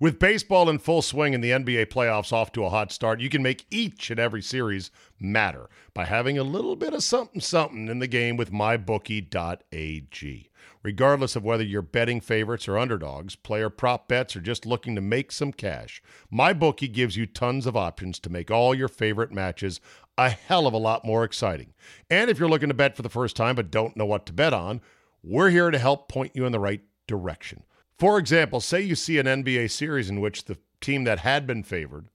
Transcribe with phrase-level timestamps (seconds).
[0.00, 3.28] With baseball in full swing and the NBA playoffs off to a hot start, you
[3.28, 7.88] can make each and every series matter by having a little bit of something something
[7.88, 10.50] in the game with mybookie.ag.
[10.84, 15.00] Regardless of whether you're betting favorites or underdogs, player prop bets, or just looking to
[15.00, 16.00] make some cash,
[16.32, 19.80] MyBookie gives you tons of options to make all your favorite matches
[20.16, 21.74] a hell of a lot more exciting.
[22.08, 24.32] And if you're looking to bet for the first time but don't know what to
[24.32, 24.80] bet on,
[25.24, 27.64] we're here to help point you in the right direction.
[27.98, 31.62] For example, say you see an NBA series in which the team that had been
[31.62, 32.08] favored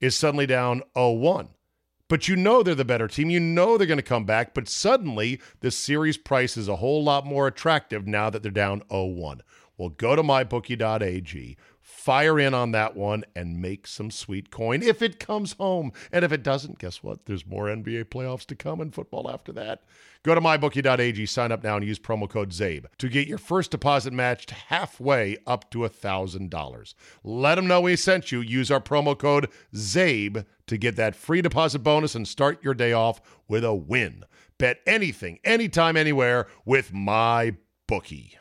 [0.00, 1.48] is suddenly down 0 1
[2.12, 3.30] but you know they're the better team.
[3.30, 7.02] You know they're going to come back, but suddenly the series price is a whole
[7.02, 9.40] lot more attractive now that they're down 0 1.
[9.78, 11.56] Well, go to mybookie.ag,
[11.92, 15.92] fire in on that one, and make some sweet coin if it comes home.
[16.10, 17.26] And if it doesn't, guess what?
[17.26, 19.84] There's more NBA playoffs to come and football after that.
[20.24, 23.70] Go to mybookie.ag, sign up now, and use promo code CZABE to get your first
[23.70, 26.94] deposit matched halfway up to $1,000.
[27.24, 28.40] Let them know we sent you.
[28.40, 32.92] Use our promo code CZABE to get that free deposit bonus and start your day
[32.92, 34.24] off with a win.
[34.58, 38.38] Bet anything, anytime, anywhere with my bookie.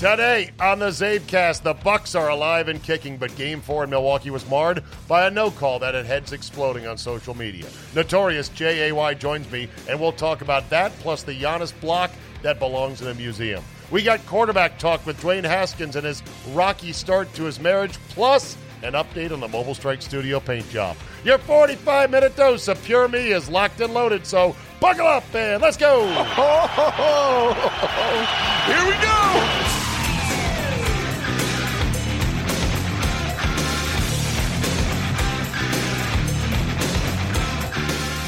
[0.00, 4.30] Today on the Czabecast, the Bucks are alive and kicking, but Game Four in Milwaukee
[4.30, 7.66] was marred by a no call that had heads exploding on social media.
[7.94, 9.12] Notorious J.A.Y.
[9.12, 12.10] joins me, and we'll talk about that plus the Giannis block
[12.40, 13.62] that belongs in a museum.
[13.90, 16.22] We got quarterback talk with Dwayne Haskins and his
[16.52, 20.96] rocky start to his marriage, plus an update on the Mobile Strike Studio paint job.
[21.24, 25.60] Your 45 minute dose of pure me is locked and loaded, so buckle up and
[25.60, 26.06] let's go.
[28.66, 29.89] Here we go.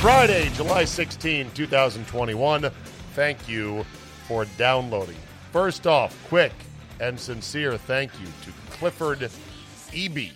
[0.03, 2.71] Friday, July 16, 2021.
[3.15, 3.87] Thank you
[4.27, 5.15] for downloading.
[5.53, 6.51] First off, quick
[6.99, 9.21] and sincere thank you to Clifford
[9.93, 10.33] Eby,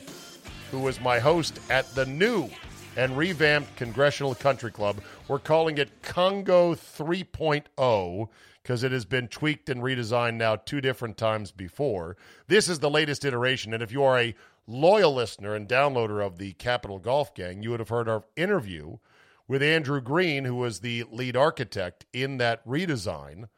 [0.70, 2.48] who was my host at the new
[2.96, 5.00] and revamped Congressional Country Club.
[5.26, 8.28] We're calling it Congo 3.0
[8.62, 12.16] because it has been tweaked and redesigned now two different times before.
[12.46, 14.36] This is the latest iteration, and if you are a
[14.68, 18.98] loyal listener and downloader of the Capital Golf Gang, you would have heard our interview
[19.48, 23.48] with Andrew Green, who was the lead architect in that redesign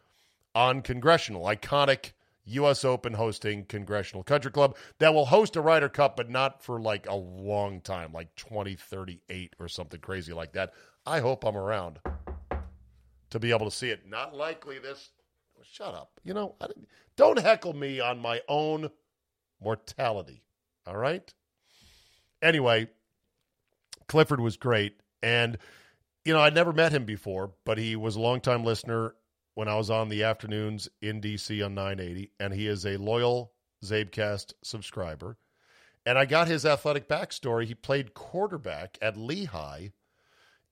[0.54, 2.12] on Congressional, iconic
[2.44, 2.84] U.S.
[2.84, 7.06] Open hosting Congressional Country Club that will host a Ryder Cup, but not for like
[7.08, 10.72] a long time, like 2038 or something crazy like that.
[11.06, 12.00] I hope I'm around
[13.30, 14.08] to be able to see it.
[14.08, 15.10] Not likely this.
[15.62, 16.12] Shut up.
[16.24, 16.54] You know,
[17.16, 18.90] don't heckle me on my own
[19.60, 20.42] mortality.
[20.86, 21.34] All right?
[22.40, 22.88] Anyway,
[24.06, 25.00] Clifford was great.
[25.22, 25.58] And
[26.28, 29.14] you know, I'd never met him before, but he was a longtime listener
[29.54, 33.54] when I was on the afternoons in DC on 980, and he is a loyal
[33.82, 35.38] Czabecast subscriber.
[36.04, 37.64] And I got his athletic backstory.
[37.64, 39.88] He played quarterback at Lehigh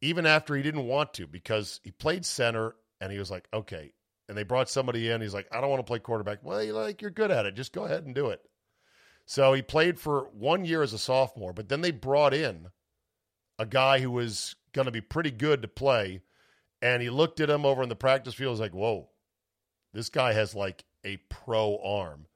[0.03, 3.95] even after he didn't want to because he played center and he was like, okay.
[4.29, 5.23] And they brought somebody in.
[5.23, 6.41] He's like, I don't want to play quarterback.
[6.43, 7.55] Well, you're like, you're good at it.
[7.55, 8.43] Just go ahead and do it.
[9.25, 12.69] So he played for one year as a sophomore, but then they brought in
[13.59, 16.21] a guy who was going to be pretty good to play.
[16.83, 18.53] And he looked at him over in the practice field.
[18.53, 19.09] Was like, whoa,
[19.93, 22.27] this guy has like a pro arm.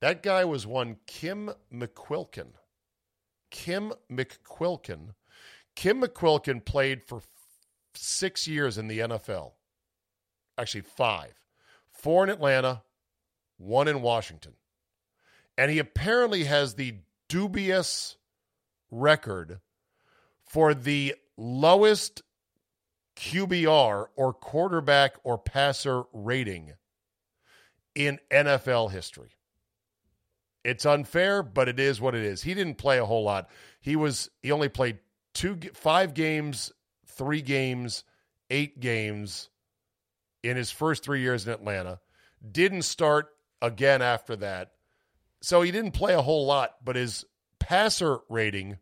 [0.00, 2.52] That guy was one Kim McQuilkin.
[3.50, 5.14] Kim McQuilkin.
[5.74, 7.22] Kim McQuilkin played for
[7.94, 9.52] six years in the NFL.
[10.58, 11.32] Actually, five.
[11.90, 12.82] Four in Atlanta,
[13.56, 14.52] one in Washington.
[15.56, 16.94] And he apparently has the
[17.28, 18.16] dubious
[18.90, 19.60] record
[20.48, 22.22] for the lowest
[23.16, 26.72] QBR or quarterback or passer rating
[27.94, 29.30] in NFL history.
[30.64, 32.42] It's unfair, but it is what it is.
[32.42, 33.48] He didn't play a whole lot.
[33.80, 34.98] He was he only played
[35.34, 36.72] two five games,
[37.06, 38.04] three games,
[38.50, 39.50] eight games
[40.42, 42.00] in his first 3 years in Atlanta.
[42.50, 43.28] Didn't start
[43.60, 44.72] again after that.
[45.40, 47.24] So he didn't play a whole lot, but his
[47.58, 48.78] passer rating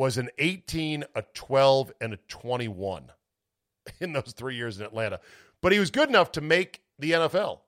[0.00, 3.12] was an 18, a 12, and a 21
[4.00, 5.20] in those three years in Atlanta.
[5.60, 7.58] But he was good enough to make the NFL.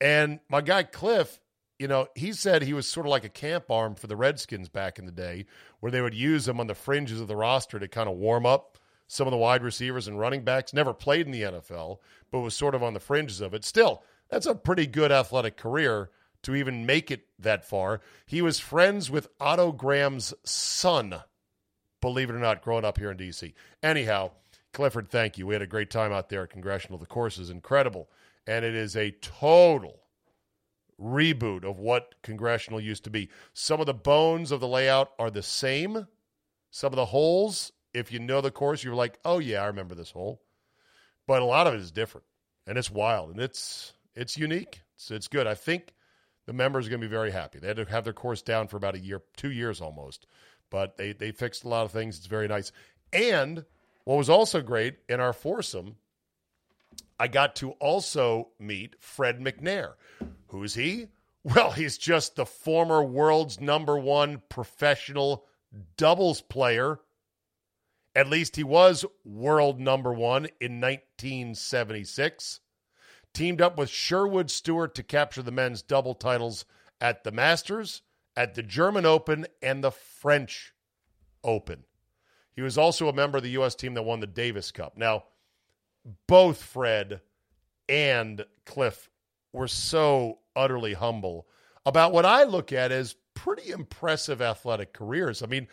[0.00, 1.38] And my guy Cliff,
[1.78, 4.68] you know, he said he was sort of like a camp arm for the Redskins
[4.68, 5.46] back in the day,
[5.78, 8.44] where they would use him on the fringes of the roster to kind of warm
[8.44, 8.76] up
[9.06, 10.74] some of the wide receivers and running backs.
[10.74, 11.98] Never played in the NFL,
[12.32, 13.64] but was sort of on the fringes of it.
[13.64, 16.10] Still, that's a pretty good athletic career
[16.42, 18.00] to even make it that far.
[18.26, 21.22] He was friends with Otto Graham's son,
[22.00, 23.54] believe it or not, growing up here in D.C.
[23.82, 24.30] Anyhow,
[24.72, 25.46] Clifford, thank you.
[25.46, 26.98] We had a great time out there at Congressional.
[26.98, 28.08] The course is incredible,
[28.46, 30.00] and it is a total
[31.00, 33.28] reboot of what Congressional used to be.
[33.52, 36.06] Some of the bones of the layout are the same.
[36.70, 39.94] Some of the holes, if you know the course, you're like, oh, yeah, I remember
[39.94, 40.42] this hole.
[41.26, 42.26] But a lot of it is different,
[42.66, 44.82] and it's wild, and it's it's unique.
[44.94, 45.46] It's, it's good.
[45.46, 45.92] I think
[46.46, 47.58] the members are going to be very happy.
[47.58, 50.26] They had to have their course down for about a year, two years almost,
[50.70, 52.16] but they, they fixed a lot of things.
[52.16, 52.72] It's very nice.
[53.12, 53.64] And
[54.04, 55.96] what was also great in our foursome,
[57.18, 59.94] I got to also meet Fred McNair.
[60.48, 61.08] Who's he?
[61.42, 65.44] Well, he's just the former world's number one professional
[65.96, 66.98] doubles player.
[68.16, 72.60] At least he was world number one in 1976
[73.36, 76.64] teamed up with Sherwood Stewart to capture the men's double titles
[77.02, 78.00] at the Masters,
[78.36, 80.74] at the German Open, and the French
[81.42, 81.84] Open.
[82.52, 83.74] He was also a member of the U.S.
[83.74, 84.96] team that won the Davis Cup.
[84.96, 85.24] Now,
[86.26, 87.20] both Fred
[87.88, 89.10] and Cliff
[89.52, 91.46] were so utterly humble
[91.84, 95.42] about what I look at as pretty impressive athletic careers.
[95.42, 95.68] I mean,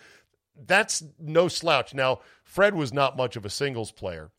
[0.56, 1.94] that's no slouch.
[1.94, 4.32] Now, Fred was not much of a singles player.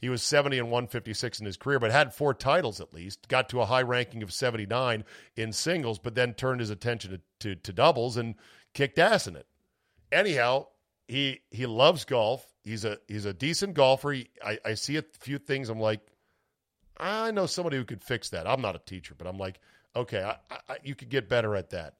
[0.00, 3.28] He was 70 and 156 in his career, but had four titles at least.
[3.28, 5.04] Got to a high ranking of 79
[5.36, 8.34] in singles, but then turned his attention to, to, to doubles and
[8.72, 9.46] kicked ass in it.
[10.10, 10.68] Anyhow,
[11.06, 12.46] he he loves golf.
[12.64, 14.12] He's a he's a decent golfer.
[14.12, 15.68] He, I, I see a few things.
[15.68, 16.00] I'm like,
[16.96, 18.46] I know somebody who could fix that.
[18.46, 19.60] I'm not a teacher, but I'm like,
[19.94, 20.36] okay, I,
[20.68, 21.94] I, you could get better at that.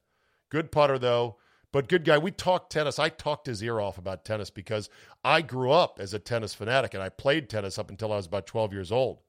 [0.48, 1.36] Good putter though.
[1.72, 2.98] But good guy, we talked tennis.
[2.98, 4.90] I talked his ear off about tennis because
[5.22, 8.26] I grew up as a tennis fanatic and I played tennis up until I was
[8.26, 9.20] about 12 years old.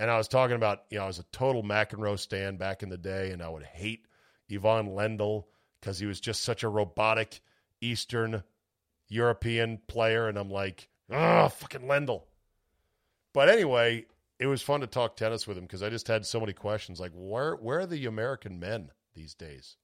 [0.00, 2.88] And I was talking about, you know, I was a total McEnroe stand back in
[2.88, 4.06] the day, and I would hate
[4.50, 5.44] Ivan Lendl
[5.80, 7.40] because he was just such a robotic
[7.80, 8.42] Eastern
[9.08, 10.26] European player.
[10.26, 12.22] And I'm like, oh, fucking Lendl.
[13.32, 14.06] But anyway,
[14.40, 16.98] it was fun to talk tennis with him because I just had so many questions.
[16.98, 19.76] Like, where where are the American men these days?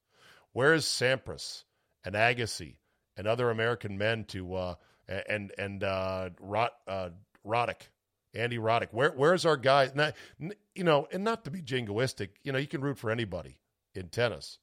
[0.53, 1.65] Where is Sampras
[2.05, 2.77] and Agassi
[3.17, 4.75] and other American men to uh,
[5.09, 7.11] and and uh, Rot, uh,
[7.47, 7.89] Roddick,
[8.35, 8.89] Andy Roddick?
[8.93, 9.95] Where where's our guys?
[9.95, 13.59] Not, you know, and not to be jingoistic, you know, you can root for anybody
[13.95, 14.59] in tennis.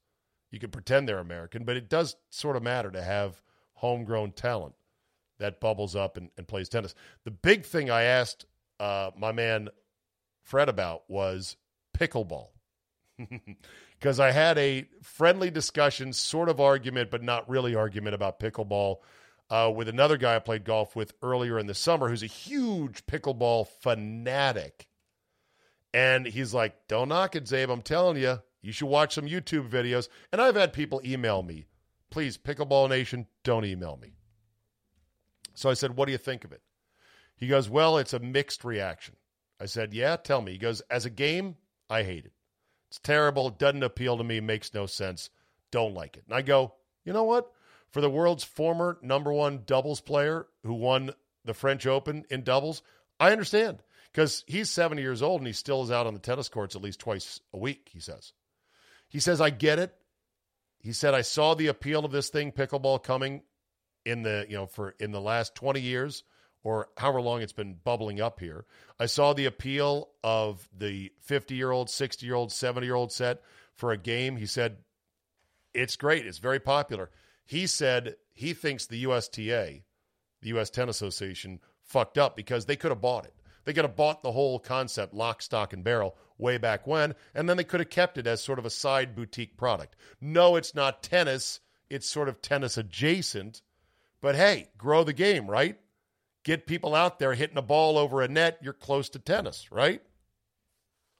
[0.50, 3.42] You can pretend they're American, but it does sort of matter to have
[3.74, 4.74] homegrown talent
[5.38, 6.94] that bubbles up and, and plays tennis.
[7.24, 8.46] The big thing I asked
[8.80, 9.68] uh, my man
[10.42, 11.56] Fred about was
[11.96, 12.48] pickleball.
[13.98, 18.98] because I had a friendly discussion, sort of argument, but not really argument about pickleball
[19.48, 23.06] uh, with another guy I played golf with earlier in the summer who's a huge
[23.06, 24.88] pickleball fanatic.
[25.94, 27.72] And he's like, Don't knock it, Czabe.
[27.72, 30.08] I'm telling you, you should watch some YouTube videos.
[30.32, 31.66] And I've had people email me,
[32.10, 34.12] please, Pickleball Nation, don't email me.
[35.54, 36.62] So I said, What do you think of it?
[37.36, 39.16] He goes, Well, it's a mixed reaction.
[39.60, 40.52] I said, Yeah, tell me.
[40.52, 41.56] He goes, As a game,
[41.88, 42.32] I hate it.
[42.96, 43.48] It's terrible.
[43.48, 44.40] It doesn't appeal to me.
[44.40, 45.28] Makes no sense.
[45.70, 46.24] Don't like it.
[46.26, 46.72] And I go,
[47.04, 47.52] you know what?
[47.90, 51.10] For the world's former number one doubles player who won
[51.44, 52.80] the French Open in doubles,
[53.20, 56.48] I understand because he's 70 years old and he still is out on the tennis
[56.48, 58.32] courts at least twice a week, he says.
[59.08, 59.94] He says, I get it.
[60.78, 63.42] He said, I saw the appeal of this thing, pickleball, coming
[64.06, 66.24] in the, you know, for in the last 20 years
[66.66, 68.64] or however long it's been bubbling up here.
[68.98, 73.12] I saw the appeal of the 50 year old, 60 year old, 70 year old
[73.12, 73.40] set
[73.76, 74.36] for a game.
[74.36, 74.78] He said,
[75.72, 76.26] it's great.
[76.26, 77.12] It's very popular.
[77.44, 79.82] He said he thinks the USTA,
[80.42, 80.68] the U.S.
[80.68, 83.34] Tennis Association, fucked up because they could have bought it.
[83.64, 87.48] They could have bought the whole concept, lock, stock, and barrel, way back when, and
[87.48, 89.94] then they could have kept it as sort of a side boutique product.
[90.20, 91.60] No, it's not tennis.
[91.88, 93.62] It's sort of tennis adjacent.
[94.20, 95.78] But hey, grow the game, right?
[96.46, 100.00] Get people out there hitting a ball over a net, you're close to tennis, right?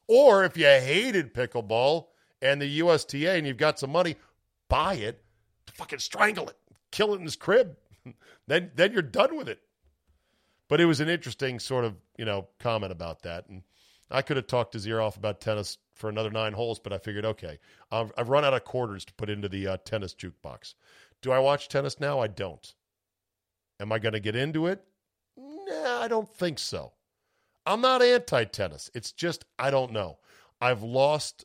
[0.06, 2.06] Or if you hated pickleball
[2.40, 4.14] and the USTA and you've got some money,
[4.68, 5.20] buy it,
[5.72, 6.56] fucking strangle it,
[6.92, 7.76] kill it in his crib.
[8.46, 9.58] then then you're done with it.
[10.68, 13.48] But it was an interesting sort of, you know, comment about that.
[13.48, 13.62] And
[14.08, 16.98] I could have talked his ear off about tennis for another nine holes, but I
[16.98, 17.58] figured, okay,
[17.90, 20.74] I've, I've run out of quarters to put into the uh, tennis jukebox.
[21.20, 22.20] Do I watch tennis now?
[22.20, 22.74] I don't.
[23.80, 24.84] Am I going to get into it?
[25.66, 26.92] Nah, I don't think so.
[27.64, 28.90] I'm not anti tennis.
[28.94, 30.18] It's just, I don't know.
[30.60, 31.44] I've lost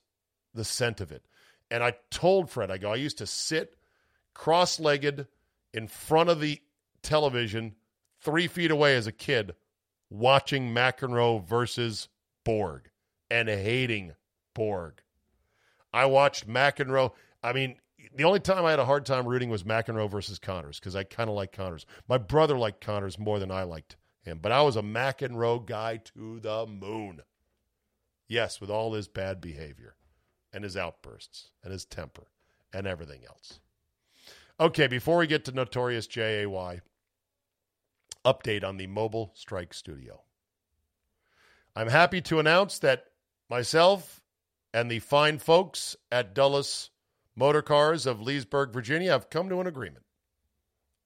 [0.54, 1.25] the scent of it.
[1.70, 3.75] And I told Fred, I go, I used to sit
[4.34, 5.28] cross legged
[5.74, 6.60] in front of the
[7.01, 7.75] television
[8.20, 9.56] three feet away as a kid
[10.10, 12.10] watching McEnroe versus
[12.44, 12.90] Borg
[13.30, 14.13] and hating
[14.54, 15.01] Borg.
[15.94, 17.12] I watched McEnroe.
[17.44, 17.78] I mean,
[18.16, 21.04] the only time I had a hard time rooting was McEnroe versus Connors because I
[21.04, 21.86] kind of like Connors.
[22.08, 25.36] My brother liked Connors more than I liked him, but I was a Mac and
[25.36, 27.22] McEnroe guy to the moon.
[28.28, 29.96] Yes, with all his bad behavior
[30.54, 32.28] and his outbursts and his temper
[32.74, 33.60] and everything else.
[34.60, 36.46] Okay, before we get to Notorious JAY,
[38.24, 40.22] update on the Mobile Strike Studio.
[41.75, 43.06] I'm happy to announce that
[43.50, 44.22] myself
[44.74, 46.90] and the fine folks at Dulles
[47.36, 50.06] Motor Cars of Leesburg, Virginia, have come to an agreement.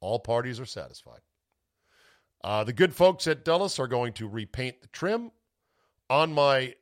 [0.02, 1.22] All parties are satisfied.
[2.46, 5.32] Uh, the good folks at Dulles are going to repaint the trim
[6.12, 6.75] on my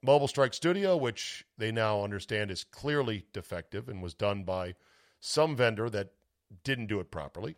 [0.00, 4.76] Mobile Strike Studio, which they now understand is clearly defective and was done by
[5.18, 6.12] some vendor that
[6.62, 7.56] didn't do it properly.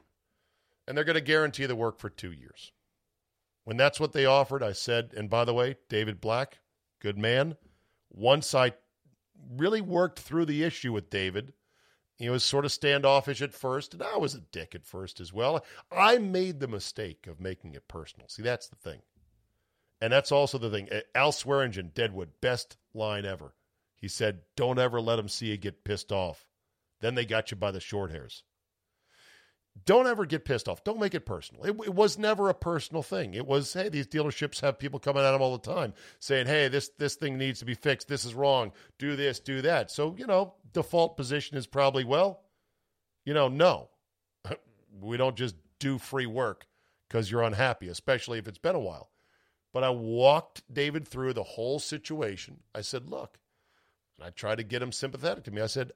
[0.88, 2.72] And they're going to guarantee the work for two years.
[3.64, 6.60] When that's what they offered, I said, and by the way, David Black,
[6.98, 7.58] good man.
[8.10, 8.72] Once I
[9.58, 11.52] really worked through the issue with David,
[12.20, 15.32] he was sort of standoffish at first, and I was a dick at first as
[15.32, 15.64] well.
[15.90, 18.28] I made the mistake of making it personal.
[18.28, 19.00] See, that's the thing.
[20.02, 20.88] And that's also the thing.
[20.90, 23.54] Eh, Al Swearingen, Deadwood, best line ever.
[23.96, 26.46] He said, Don't ever let them see you get pissed off.
[27.00, 28.42] Then they got you by the short hairs.
[29.84, 30.84] Don't ever get pissed off.
[30.84, 31.64] Don't make it personal.
[31.64, 33.34] It, it, was never a personal thing.
[33.34, 36.68] It was, hey, these dealerships have people coming at them all the time saying, hey,
[36.68, 38.08] this this thing needs to be fixed.
[38.08, 38.72] This is wrong.
[38.98, 39.90] Do this, do that.
[39.90, 42.42] So, you know, default position is probably, well,
[43.24, 43.90] you know, no.
[45.00, 46.66] we don't just do free work
[47.08, 49.10] because you're unhappy, especially if it's been a while.
[49.72, 52.60] But I walked David through the whole situation.
[52.74, 53.38] I said, look,
[54.18, 55.62] and I tried to get him sympathetic to me.
[55.62, 55.92] I said,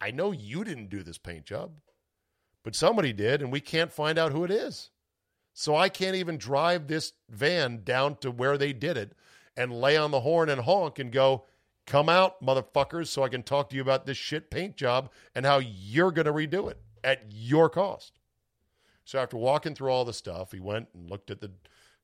[0.00, 1.72] I know you didn't do this paint job,
[2.62, 4.90] but somebody did, and we can't find out who it is.
[5.52, 9.12] So I can't even drive this van down to where they did it
[9.56, 11.44] and lay on the horn and honk and go,
[11.86, 15.44] come out, motherfuckers, so I can talk to you about this shit paint job and
[15.44, 18.18] how you're going to redo it at your cost.
[19.04, 21.50] So after walking through all the stuff, he went and looked at the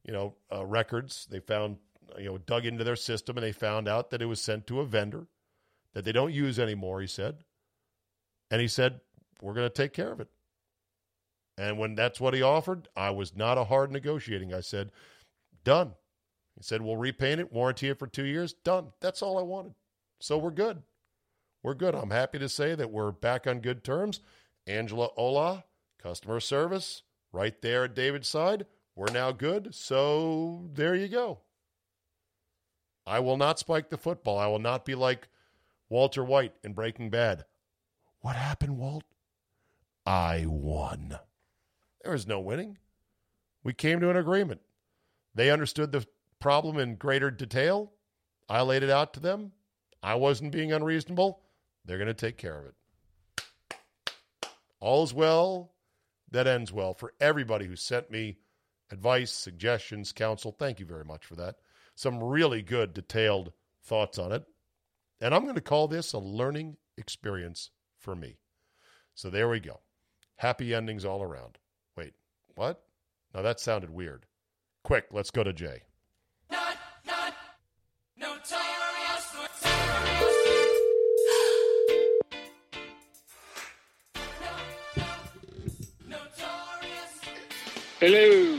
[0.07, 1.27] you know, uh, records.
[1.31, 1.79] They found,
[2.17, 4.81] you know, dug into their system and they found out that it was sent to
[4.81, 5.27] a vendor
[5.93, 7.39] that they don't use anymore, he said.
[8.51, 9.01] And he said,
[9.43, 10.29] We're going to take care of it.
[11.59, 14.53] And when that's what he offered, I was not a hard negotiating.
[14.53, 14.91] I said,
[15.65, 15.93] Done.
[16.55, 18.53] He said, We'll repaint it, warranty it for two years.
[18.53, 18.89] Done.
[19.01, 19.75] That's all I wanted.
[20.21, 20.83] So we're good.
[21.63, 21.95] We're good.
[21.95, 24.21] I'm happy to say that we're back on good terms.
[24.67, 25.65] Angela Ola,
[26.03, 28.67] customer service, right there at David's side.
[28.95, 29.75] We're now good.
[29.75, 31.41] So there you go.
[33.07, 34.39] I will not spike the football.
[34.39, 35.29] I will not be like
[35.89, 37.45] Walter White in Breaking Bad.
[38.21, 39.05] What happened, Walt?
[40.05, 41.19] I won.
[42.07, 42.79] There was no winning.
[43.65, 44.61] We came to an agreement.
[45.35, 46.07] They understood the
[46.39, 47.95] problem in greater detail.
[48.49, 49.51] I laid it out to them.
[50.05, 51.41] I wasn't being unreasonable.
[51.85, 53.77] They're going to take care of it.
[54.79, 55.75] All's well
[56.31, 58.37] that ends well for everybody who sent me
[58.93, 60.53] advice, suggestions, counsel.
[60.53, 61.57] Thank you very much for that.
[61.97, 64.45] Some really good, detailed thoughts on it.
[65.21, 68.39] And I'm going to call this a learning experience for me.
[69.17, 69.81] So there we go.
[70.37, 71.59] Happy endings all around.
[72.57, 72.83] Wait, what?
[73.35, 74.27] Now that sounded weird.
[74.85, 75.83] Quick, let's go to Jay.
[76.51, 77.35] Not, not,
[87.99, 88.59] Hello.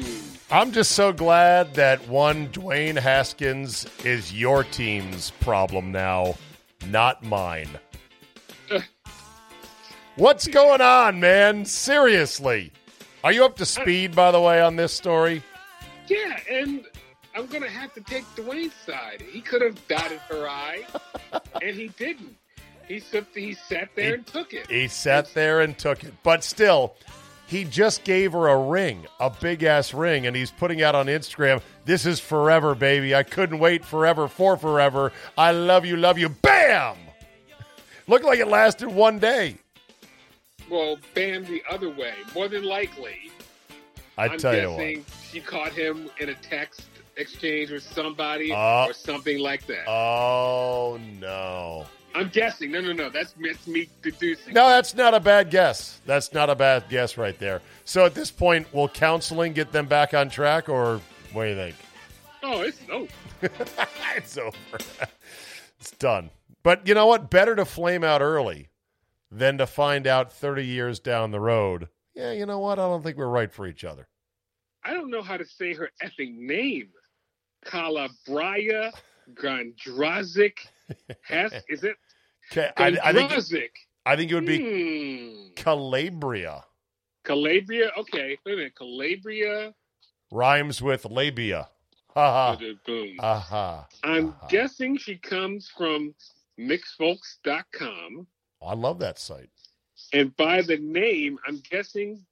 [0.49, 6.35] I'm just so glad that one Dwayne Haskins is your team's problem now,
[6.87, 7.69] not mine.
[8.71, 8.79] Uh.
[10.15, 11.65] What's going on, man?
[11.65, 12.71] Seriously.
[13.27, 15.43] Are you up to speed, by the way, on this story?
[16.07, 16.85] Yeah, and
[17.35, 19.21] I'm going to have to take Dwayne's side.
[19.21, 20.85] He could have dotted her I,
[21.61, 22.37] and he didn't.
[22.87, 23.03] He,
[23.35, 24.71] he sat there he, and took it.
[24.71, 26.13] He sat there and took it.
[26.23, 26.95] But still,
[27.47, 31.07] he just gave her a ring, a big ass ring, and he's putting out on
[31.07, 33.13] Instagram, This is forever, baby.
[33.13, 35.11] I couldn't wait forever for forever.
[35.37, 36.29] I love you, love you.
[36.29, 36.95] Bam!
[38.07, 39.57] Looked like it lasted one day.
[40.69, 42.13] Well, Bam the other way.
[42.35, 43.31] More than likely,
[44.17, 45.05] I tell you what.
[45.31, 46.83] she caught him in a text
[47.15, 49.87] exchange with somebody Uh, or something like that.
[49.87, 51.85] Oh no.
[52.15, 52.71] I'm guessing.
[52.71, 53.09] No, no, no.
[53.09, 54.53] That's, that's me deducing.
[54.53, 56.01] No, that's not a bad guess.
[56.05, 57.61] That's not a bad guess right there.
[57.85, 60.99] So at this point, will counseling get them back on track, or
[61.31, 61.75] what do you think?
[62.41, 63.07] Oh, it's no.
[64.15, 64.55] it's over.
[65.79, 66.31] it's done.
[66.63, 67.29] But you know what?
[67.29, 68.69] Better to flame out early
[69.31, 71.89] than to find out 30 years down the road.
[72.15, 72.79] Yeah, you know what?
[72.79, 74.07] I don't think we're right for each other.
[74.83, 76.89] I don't know how to say her effing name.
[77.65, 78.91] Kalabrya
[79.33, 80.57] Gondrezick.
[81.69, 81.95] Is it
[82.51, 83.31] Okay, I, I think?
[84.05, 85.53] I think it would be Hmm.
[85.55, 86.63] Kalabrya.
[87.25, 87.89] Kalabrya.
[87.97, 88.75] Okay, wait a minute.
[88.75, 89.73] Kalabrya.
[90.31, 91.67] Rhymes with labia.
[92.13, 92.57] Ha ha.
[92.85, 93.17] Boom.
[93.19, 93.87] Aha.
[94.03, 94.47] I'm uh-huh.
[94.49, 96.15] guessing she comes from
[96.59, 98.27] mixfolks.com.
[98.61, 99.49] I love that site.
[100.13, 102.25] And by the name, I'm guessing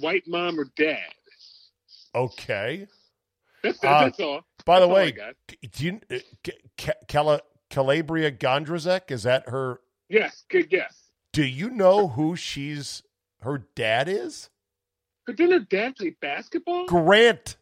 [0.00, 0.98] white mom or dad.
[2.14, 2.86] Okay.
[3.62, 4.44] That's, Uh, all.
[4.64, 5.34] By the That's I way,
[5.72, 9.10] do you uh, Ca- Cala- Kalabrya Gondrezick?
[9.10, 9.80] Is that her?
[10.08, 11.10] Yes, good guess.
[11.32, 13.02] Do you know who she's
[13.40, 14.50] her dad is?
[15.26, 16.86] But didn't her dad play basketball?
[16.86, 17.56] Grant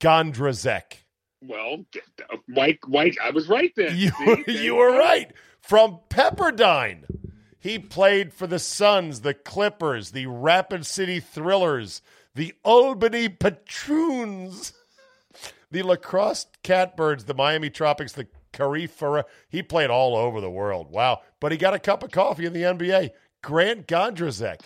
[0.00, 1.04] Gondrezick.
[1.42, 1.84] Well,
[2.30, 3.16] uh, white, white.
[3.22, 3.96] I was right then.
[3.96, 4.44] You See?
[4.64, 5.32] You were right.
[5.66, 7.04] From Pepperdine.
[7.58, 12.00] He played for the Suns, the Clippers, the Rapid City Thrillers,
[12.34, 14.72] the Albany Patroons,
[15.72, 19.24] the La Crosse Catbirds, the Miami Tropics, the Carifera.
[19.48, 20.90] He played all over the world.
[20.92, 21.22] Wow.
[21.40, 23.10] But he got a cup of coffee in the NBA.
[23.42, 24.60] Grant Gondrezick.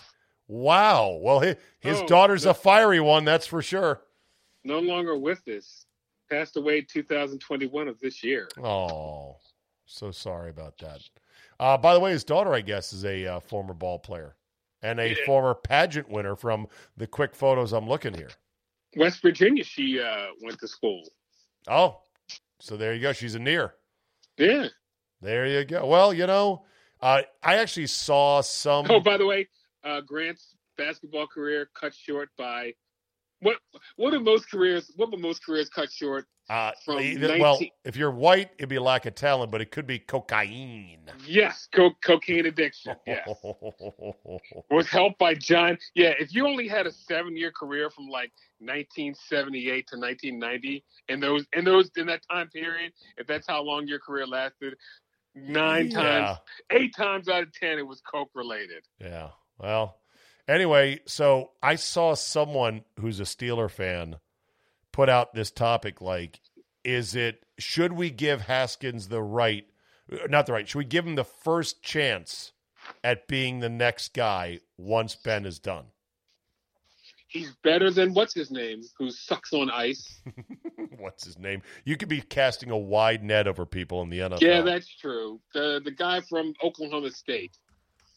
[0.47, 1.17] Wow.
[1.21, 4.01] Well, his, his Oh, daughter's the- a fiery one, that's for sure.
[4.63, 5.85] No longer with us.
[6.29, 8.47] Passed away 2021 of this year.
[8.63, 9.37] Oh,
[9.91, 11.01] so sorry about that.
[11.59, 14.35] Uh, by the way, his daughter, I guess, is a uh, former ball player
[14.81, 15.25] and a Yeah.
[15.25, 16.67] former pageant winner from
[16.97, 18.31] the quick photos I'm looking here.
[18.95, 21.03] West Virginia, she uh, went to school.
[21.67, 22.01] Oh,
[22.59, 23.13] so there you go.
[23.13, 23.75] She's a near.
[24.37, 24.67] Yeah.
[25.21, 25.85] There you go.
[25.85, 26.65] Well, you know,
[27.01, 28.87] uh, I actually saw some.
[28.89, 29.47] Oh, by the way,
[29.83, 32.73] uh, Grant's basketball career cut short by
[33.41, 33.57] what?
[33.97, 34.91] What are most careers?
[34.95, 36.25] What were most careers cut short?
[36.49, 39.87] uh, from either- well, if you're white, it'd be lack of talent, but it could
[39.87, 41.09] be cocaine.
[41.25, 42.93] Yes, co- cocaine addiction.
[43.07, 43.25] Yes,
[44.69, 45.77] was helped by John.
[45.95, 51.45] Yeah, if you only had a seven-year career from like 1978 to 1990, and those
[51.53, 54.75] in those in that time period, if that's how long your career lasted,
[55.35, 56.01] nine Yeah.
[56.01, 56.37] times,
[56.71, 58.83] eight times out of ten, it was coke related.
[58.99, 59.29] Yeah.
[59.57, 60.00] Well,
[60.47, 64.17] anyway, so I saw someone who's a Steeler fan
[64.91, 66.39] put out this topic like,
[66.83, 69.65] is it, should we give Haskins the right,
[70.29, 72.53] not the right, should we give him the first chance
[73.03, 75.85] at being the next guy once Ben is done?
[77.27, 80.21] He's better than what's his name, who sucks on ice.
[80.97, 81.61] What's his name?
[81.85, 84.41] You could be casting a wide net over people in the NFL.
[84.41, 85.39] Yeah, that's true.
[85.53, 87.57] The the guy from Oklahoma State,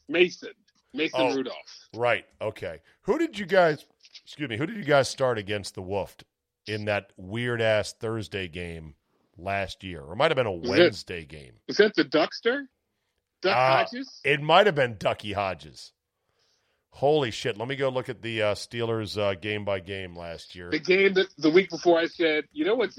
[0.09, 0.51] Mason,
[0.95, 1.35] Mason Oh.
[1.35, 1.89] Rudolph.
[1.95, 2.25] Right.
[2.41, 2.81] Okay.
[3.03, 3.85] Who did you guys?
[4.25, 4.57] Excuse me.
[4.57, 6.17] Who did you guys start against the Wolf
[6.67, 8.95] in that weird ass Thursday game
[9.37, 11.55] last year, or it might have been a it- Wednesday game?
[11.69, 12.67] Was that the Duckster?
[13.43, 14.21] Duck Uh, Hodges?
[14.25, 15.93] It might have been Ducky Hodges.
[16.91, 17.59] Holy shit!
[17.59, 20.71] Let me go look at the uh, Steelers uh, game by game last year.
[20.71, 22.91] The game that the week before I said, you know what?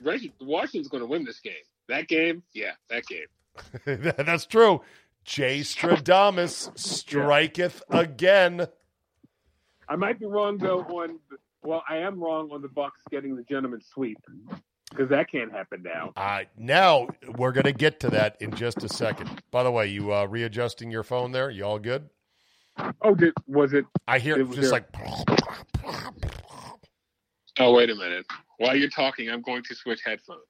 [0.00, 1.52] Reggie- Washington's going to win this game.
[1.88, 3.26] That game, yeah, that game.
[4.24, 4.80] That's true.
[5.30, 8.66] Jay Stradamus striketh again.
[9.88, 11.20] I might be wrong though on.
[11.62, 14.18] Well, I am wrong on the Bucks getting the gentleman sweep
[14.90, 16.12] because that can't happen now.
[16.16, 19.30] Uh, now we're going to get to that in just a second.
[19.52, 21.48] By the way, you uh, readjusting your phone there?
[21.48, 22.10] You all good?
[23.00, 23.84] Oh, did was it?
[24.08, 24.80] I hear It it was just there.
[24.80, 24.88] like.
[27.60, 28.26] Oh, wait a minute.
[28.56, 30.40] While you're talking, I'm going to switch headphones.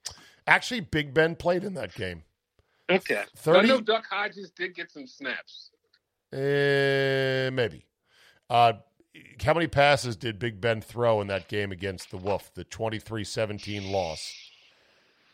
[0.47, 2.23] Actually, Big Ben played in that game.
[2.91, 3.23] Okay.
[3.37, 5.71] 30 I know Duck Hodges did get some snaps.
[6.33, 7.87] Uh, maybe.
[8.49, 8.75] Uh,
[9.43, 12.53] how many passes did Big Ben throw in that game against the Wolf?
[12.55, 14.33] The 23-17 loss.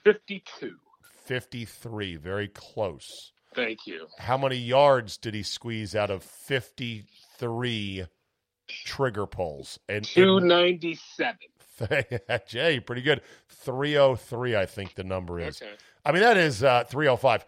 [0.05, 0.77] 52.
[1.25, 3.33] 53, very close.
[3.55, 4.07] Thank you.
[4.19, 8.07] How many yards did he squeeze out of 53
[8.69, 9.79] trigger pulls?
[9.89, 11.37] And 297.
[12.47, 13.23] Jay, pretty good.
[13.49, 15.61] 303, I think the number is.
[15.61, 15.73] Okay.
[16.07, 17.45] I mean, that is uh, 305.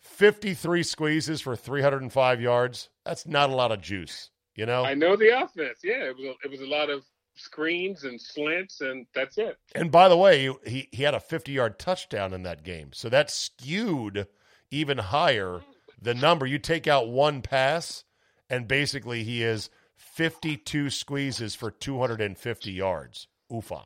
[0.00, 2.88] 53 squeezes for 305 yards.
[3.04, 4.84] That's not a lot of juice, you know?
[4.84, 5.78] I know the offense.
[5.84, 7.04] Yeah, it was a, it was a lot of
[7.36, 9.56] screens and slants, and that's it.
[9.74, 12.90] And by the way, he, he had a 50 yard touchdown in that game.
[12.92, 14.26] So that skewed
[14.72, 15.62] even higher
[16.02, 16.46] the number.
[16.46, 18.02] You take out one pass,
[18.50, 23.28] and basically he is 52 squeezes for 250 yards.
[23.50, 23.82] Oofa.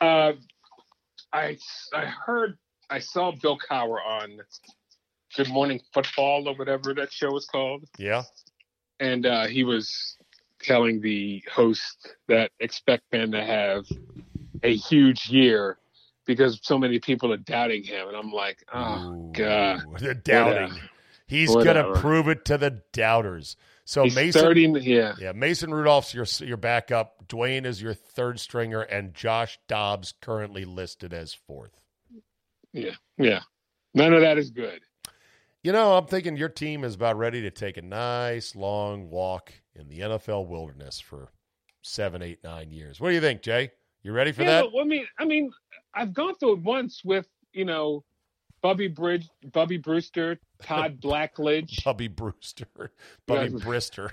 [0.00, 0.32] Uh,
[1.32, 1.58] I
[1.94, 2.58] I heard
[2.90, 4.40] I saw Bill Cowher on
[5.36, 8.22] Good Morning Football or whatever that show is called, Yeah.
[9.00, 10.16] and uh, he was
[10.60, 13.84] telling the host that expect Ben to have
[14.62, 15.78] a huge year
[16.26, 20.62] because so many people are doubting him, and I'm like, oh Ooh, god, The doubting.
[20.62, 20.90] Whatever.
[21.26, 23.56] He's going to prove it to the doubters.
[23.88, 24.42] So he's Mason.
[24.42, 24.62] thirty.
[24.82, 27.26] Yeah, Yeah, Mason Rudolph's your your backup.
[27.26, 31.80] Dwayne is your third stringer, and Josh Dobbs currently listed as fourth.
[32.74, 33.40] yeah, yeah.
[33.94, 34.80] None of that is good.
[35.62, 39.54] You know, I'm thinking your team is about ready to take a nice long walk
[39.74, 41.30] in the NFL wilderness for
[41.80, 43.00] seven, eight, nine years.
[43.00, 43.70] What do you think, Jay?
[44.02, 44.66] You ready for yeah, that?
[44.70, 45.50] but, I mean, I mean,
[45.94, 48.04] I've gone through it once with you know,
[48.62, 51.84] Bubby Bridge, Bubby Brewster, Todd Blackledge.
[51.84, 52.66] Bubby Brewster,
[53.26, 53.58] Bubby Yeah.
[53.64, 54.10] Brister.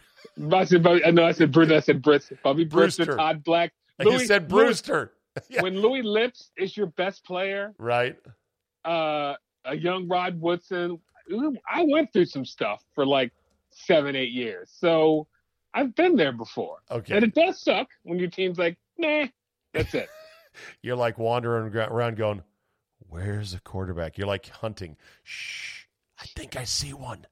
[0.54, 1.76] I said, Bubby, no, I said Brewster.
[1.76, 2.38] I said Brewster.
[2.44, 3.18] Bubby Brewster, Brewster.
[3.18, 3.74] Todd Black.
[4.00, 5.14] you said Brewster,
[5.50, 5.62] Yeah.
[5.64, 8.16] When Louis Lipps is your best player, right?
[8.86, 9.34] uh,
[9.66, 11.00] a young Rod Woodson.
[11.70, 13.34] I went through some stuff for like
[13.72, 15.28] seven, eight years, so
[15.74, 17.16] I've been there before, Okay.
[17.16, 19.26] and it does suck when your team's like, nah,
[19.74, 20.08] that's it.
[20.84, 22.42] You're like wandering around going,
[23.10, 24.18] Where's the quarterback?
[24.18, 24.98] You're like hunting.
[25.24, 25.86] Shh.
[26.20, 27.28] I think I see one.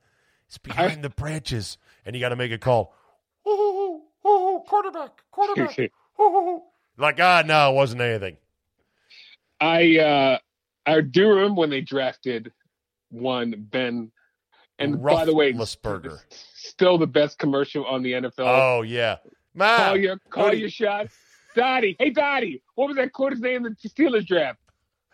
[0.47, 1.77] It's behind the branches.
[2.05, 2.93] And you got to make a call.
[3.47, 5.91] Ooh, ooh, ooh, quarterback, quarterback.
[6.19, 6.61] ooh.
[6.97, 8.37] Like, ah, no, it wasn't anything.
[9.59, 10.37] I uh
[10.85, 12.51] I do remember when they drafted
[13.09, 14.11] one Ben,
[14.77, 15.55] and by the way,
[16.29, 18.33] still the best commercial on the NFL.
[18.39, 19.17] Oh, yeah.
[19.53, 21.07] Ma, call your call your shot,
[21.55, 21.95] Dottie.
[21.99, 24.59] Hey Dottie, what was that quarter's name in the Steelers draft?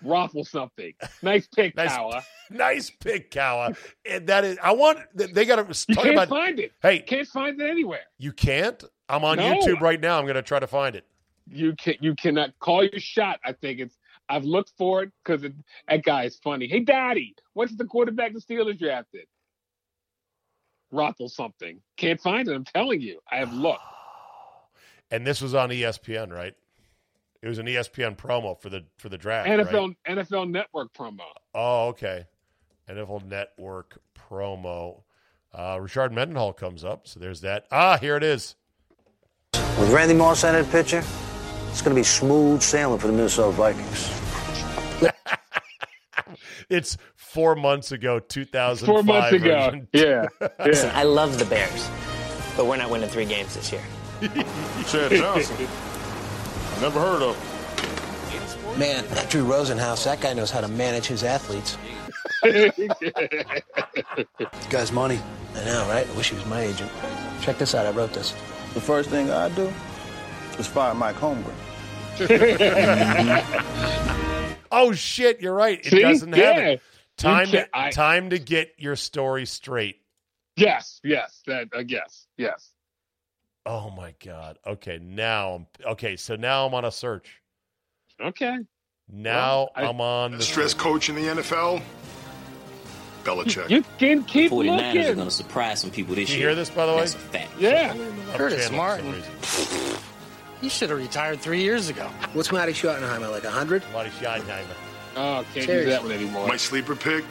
[0.04, 0.94] Raffle something.
[1.22, 2.22] Nice pick, Nice Power.
[2.50, 3.76] nice pick, Cowher.
[4.10, 6.72] And that is, I want, they got to You talk can't about, find it.
[6.82, 8.02] hey, Can't find it anywhere.
[8.18, 8.84] you can't?
[9.10, 9.56] I'm on No.
[9.56, 10.18] YouTube right now.
[10.20, 11.06] I'm going to try to find it.
[11.52, 13.40] You can you cannot call your shot.
[13.44, 13.98] I think it's.
[14.30, 15.42] I've looked for it because
[15.88, 16.68] that guy is funny.
[16.68, 19.26] Hey, Daddy, what's the quarterback the Steelers drafted?
[20.94, 21.82] Rothel something.
[21.98, 22.54] Can't find it.
[22.54, 23.20] I'm telling you.
[23.32, 23.82] I have looked.
[25.12, 26.54] And this was on ESPN, right?
[27.42, 29.48] It was an ESPN promo for the for the draft.
[29.50, 29.60] right?
[29.60, 31.22] NFL NFL Network promo.
[31.54, 32.26] Oh, okay.
[32.90, 35.04] NFL Network promo.
[35.54, 37.66] Uh, Rashard Mendenhall comes up, so there's that.
[37.72, 38.56] Ah, here it is.
[39.54, 41.04] With Randy Moss at the pitcher,
[41.70, 44.12] it's going to be smooth sailing for the Minnesota Vikings.
[46.70, 48.86] It's four months ago, 2005.
[48.86, 49.72] Four months ago.
[49.72, 49.88] version.
[49.92, 50.28] Yeah.
[50.66, 51.90] Listen, I love the Bears,
[52.56, 53.82] but we're not winning three games this year.
[54.88, 55.68] Chad Johnson.
[56.82, 58.78] Never heard of.
[58.78, 61.78] Man, that Drew Rosenhaus, that guy knows how to manage his athletes.
[64.70, 65.20] Guy's money.
[65.56, 66.08] I know, right?
[66.10, 66.90] I wish he was my agent.
[67.42, 67.86] Check this out.
[67.86, 68.32] I wrote this.
[68.74, 69.72] The first thing I do
[70.58, 71.54] is fire Mike Holmgren.
[74.72, 75.80] Oh shit, you're right.
[75.84, 76.00] It See?
[76.00, 76.68] doesn't have Yeah.
[76.70, 76.82] it.
[77.18, 80.00] Time to, I- time to get your story straight.
[80.56, 81.02] yes.
[81.04, 81.42] Yes.
[81.48, 81.70] That.
[81.76, 82.28] Uh, yes.
[82.38, 82.69] Yes.
[83.66, 84.58] Oh my god.
[84.66, 87.42] Okay, now I'm okay, so now I'm on a search.
[88.22, 88.58] Okay.
[89.12, 91.82] Now Well, I- I'm on the Stress coach in the NFL,
[93.24, 93.70] Belichick.
[93.70, 95.16] You can keep 49ers are looking.
[95.16, 96.48] going to surprise some people this you year.
[96.50, 97.00] hear this, by the way?
[97.00, 97.52] That's a fact.
[97.60, 97.96] Yeah.
[98.32, 99.22] Up Curtis Martin.
[100.62, 102.08] He should have retired three years ago.
[102.34, 103.84] What's Matty Schottenheimer, like 100?
[103.94, 104.66] Marty Schottenheimer.
[105.16, 105.76] Oh, can't Seriously.
[105.76, 106.48] use that one anymore.
[106.48, 107.24] My sleeper pick,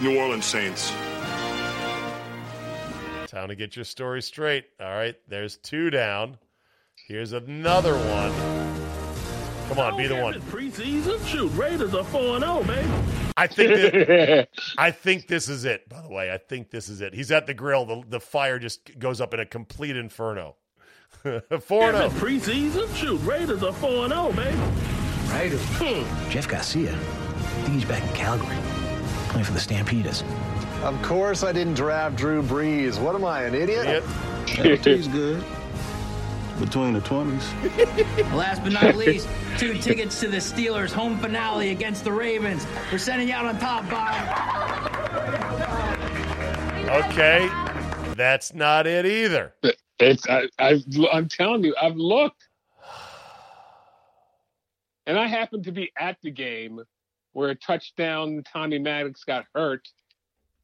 [0.00, 0.92] New Orleans Saints.
[3.44, 4.64] Time to get your story straight.
[4.80, 6.38] All right, there's two down.
[7.06, 8.32] Here's another one.
[9.68, 10.40] Come on, be the one.
[10.40, 12.88] Preseason shoot Raiders are 4 0, baby.
[13.36, 15.86] I think that, I think this is it.
[15.90, 17.12] By the way, I think this is it.
[17.12, 17.84] He's at the grill.
[17.84, 20.56] The the fire just goes up in a complete inferno.
[21.22, 22.04] Four zero.
[22.04, 22.10] Oh.
[22.12, 24.56] Preseason shoot Raiders are 4 0, baby.
[25.28, 25.52] Right.
[25.52, 26.30] Hmm.
[26.30, 26.94] Jeff Garcia.
[26.94, 28.56] I think he's back in Calgary.
[29.28, 30.24] Playing for the Stampeders.
[30.84, 33.00] Of course, I didn't draft Drew Brees.
[33.00, 34.04] What am I, an idiot?
[34.46, 35.42] He's good.
[36.60, 38.32] Between the 20s.
[38.34, 42.66] Last but not least, two tickets to the Steelers home finale against the Ravens.
[42.92, 44.14] We're sending you out on top, Bob.
[47.06, 47.48] Okay,
[48.14, 49.54] that's not it either.
[49.98, 52.46] It's I, I I'm telling you, I've looked,
[55.06, 56.82] and I happened to be at the game
[57.32, 59.88] where a touchdown Tommy Maddox got hurt,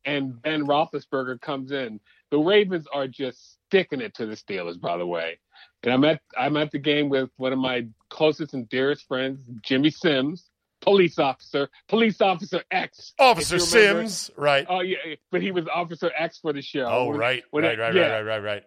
[0.04, 2.00] and Ben Roethlisberger comes in.
[2.30, 5.38] The Ravens are just sticking it to the Steelers, by the way.
[5.82, 9.40] And I'm at I'm at the game with one of my closest and dearest friends,
[9.62, 13.12] Jimmy Sims, police officer, police officer X.
[13.18, 14.08] Officer if you remember.
[14.08, 14.66] Sims, right?
[14.68, 14.96] Oh yeah,
[15.30, 16.86] but he was Officer X for the show.
[16.88, 18.00] oh, When- right, when right, it- right, yeah.
[18.02, 18.62] right, right, right, right.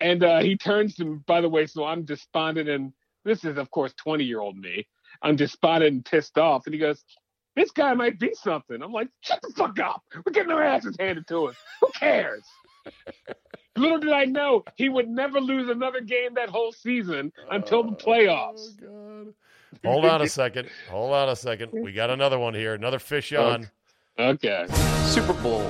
[0.00, 2.92] And uh, he turns to, by the way, so I'm despondent and
[3.24, 4.86] this is, of course, 20 year old me.
[5.22, 6.64] I'm despondent and pissed off.
[6.66, 7.04] And he goes,
[7.56, 8.82] This guy might be something.
[8.82, 10.02] I'm like, Shut the fuck up.
[10.24, 11.56] We're getting our asses handed to us.
[11.80, 12.44] Who cares?
[13.76, 17.92] Little did I know he would never lose another game that whole season until the
[17.92, 19.32] oh, playoffs.
[19.84, 20.68] Hold on a second.
[20.88, 21.72] Hold on a second.
[21.72, 22.74] We got another one here.
[22.74, 23.70] Another fish on.
[24.18, 24.66] Okay.
[25.04, 25.62] Super Bowl.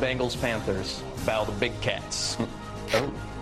[0.00, 1.02] Bengals Panthers.
[1.24, 2.36] Bow the Big Cats.
[2.94, 3.12] oh.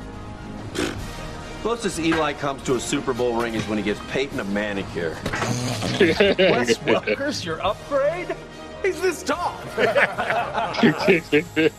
[1.65, 5.17] Closest Eli comes to a Super Bowl ring is when he gives Peyton a manicure.
[5.99, 8.37] Wes Welker's your upgrade?
[8.83, 9.57] He's this tall.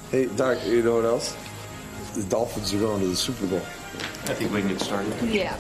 [0.10, 1.38] Hey, Doc, you know what else?
[2.16, 3.60] The Dolphins are going to the Super Bowl.
[3.60, 5.14] I think we can get started.
[5.22, 5.56] Yeah.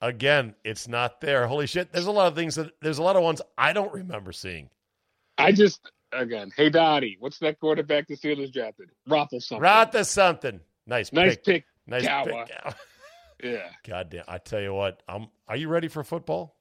[0.00, 1.48] Again, it's not there.
[1.48, 1.90] Holy shit!
[1.90, 4.70] There's a lot of things that there's a lot of ones I don't remember seeing.
[5.36, 5.80] I just,
[6.12, 8.90] again, hey, Dottie, what's that quarterback the Steelers drafted?
[9.08, 9.42] Roethlisberger.
[9.42, 9.60] something.
[9.62, 10.60] Rata something.
[10.86, 11.44] Nice, Nice pick.
[11.44, 12.44] pick, Nice Cowboy.
[12.46, 12.74] pick.
[13.42, 13.68] Yeah.
[13.86, 14.24] God damn!
[14.28, 15.02] I tell you what.
[15.08, 15.26] I'm.
[15.48, 16.56] Are you ready for football?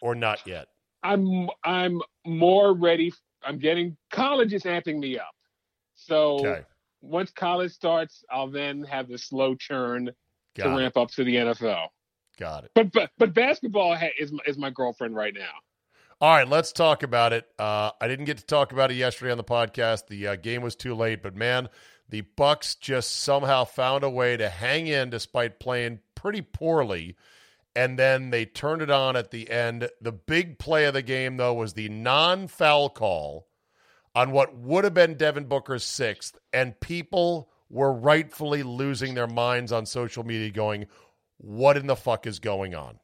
[0.00, 0.68] Or not yet?
[1.02, 3.12] I'm I'm more ready.
[3.44, 5.30] I'm getting college is amping me up.
[5.94, 6.62] So Okay.
[7.02, 10.06] once college starts, I'll then have the slow churn
[10.56, 10.76] to it.
[10.76, 11.88] ramp up to the NFL.
[12.38, 12.70] Got it.
[12.74, 15.52] But but but basketball ha- is my- is my girlfriend right now.
[16.20, 17.46] All right, let's talk about it.
[17.58, 20.06] Uh, I didn't get to talk about it yesterday on the podcast.
[20.06, 21.68] The uh, game was too late, but man,
[22.12, 27.16] the Bucks just somehow found a way to hang in despite playing pretty poorly,
[27.74, 29.88] and then they turned it on at the end.
[29.98, 33.48] The big play of the game, though, was the non-foul call
[34.14, 39.72] on what would have been Devin Booker's sixth, and people were rightfully losing their minds
[39.72, 40.88] on social media, going,
[41.38, 43.00] "What in the fuck is going on?"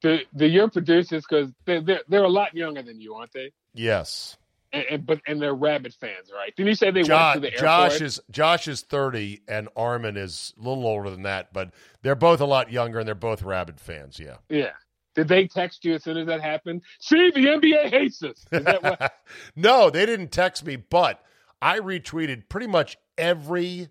[0.00, 3.52] The the your producers because they're, they're they're a lot younger than you, aren't they?
[3.74, 4.38] Yes.
[4.72, 6.54] And, and but and they're rabid fans, right?
[6.54, 7.90] Didn't you say they Josh, went to the airport?
[7.92, 12.14] Josh is Josh is thirty and Armin is a little older than that, but they're
[12.14, 14.18] both a lot younger and they're both rabid fans.
[14.18, 14.36] Yeah.
[14.48, 14.70] yeah.
[15.14, 16.82] Did they text you as soon as that happened?
[17.00, 18.46] See, the NBA hates us.
[18.52, 19.12] Is that what?
[19.56, 21.22] no, they didn't text me, but
[21.60, 23.88] I retweeted pretty much every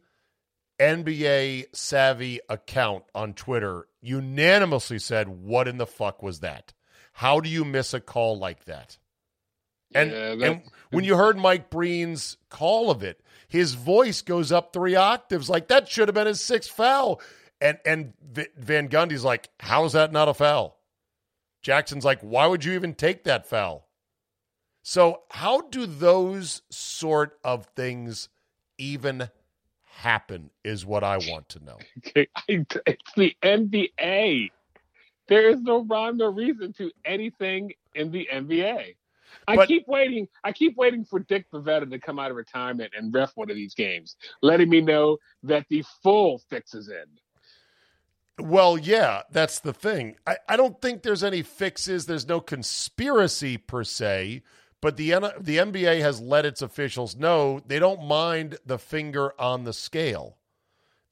[0.79, 6.73] NBA savvy account on Twitter unanimously said, "What in the fuck was that?
[7.13, 8.97] How do you miss a call like that?"
[9.93, 14.73] And, Yeah, and when you heard Mike Breen's call of it, his voice goes up
[14.73, 17.21] three octaves, like that should have been his sixth foul.
[17.61, 20.77] And and V- Van Gundy's like, "How is that not a foul?"
[21.61, 23.87] Jackson's like, "Why would you even take that foul?"
[24.81, 28.29] So, how do those sort of things
[28.77, 29.29] even
[29.99, 31.77] happen is what I want to know.
[32.47, 34.51] It's the NBA.
[35.27, 38.95] There is no rhyme or reason to anything in the NBA.
[39.47, 40.27] I But- keep waiting.
[40.43, 43.55] I keep waiting for Dick Bavetta to come out of retirement and ref one of
[43.55, 47.05] these games, letting me know that the full fix is in.
[48.39, 50.15] Well, yeah, that's the thing.
[50.25, 52.05] I, I don't think there's any fixes.
[52.05, 54.43] There's no conspiracy per se,
[54.81, 59.65] but the the NBA has let its officials know they don't mind the finger on
[59.65, 60.37] the scale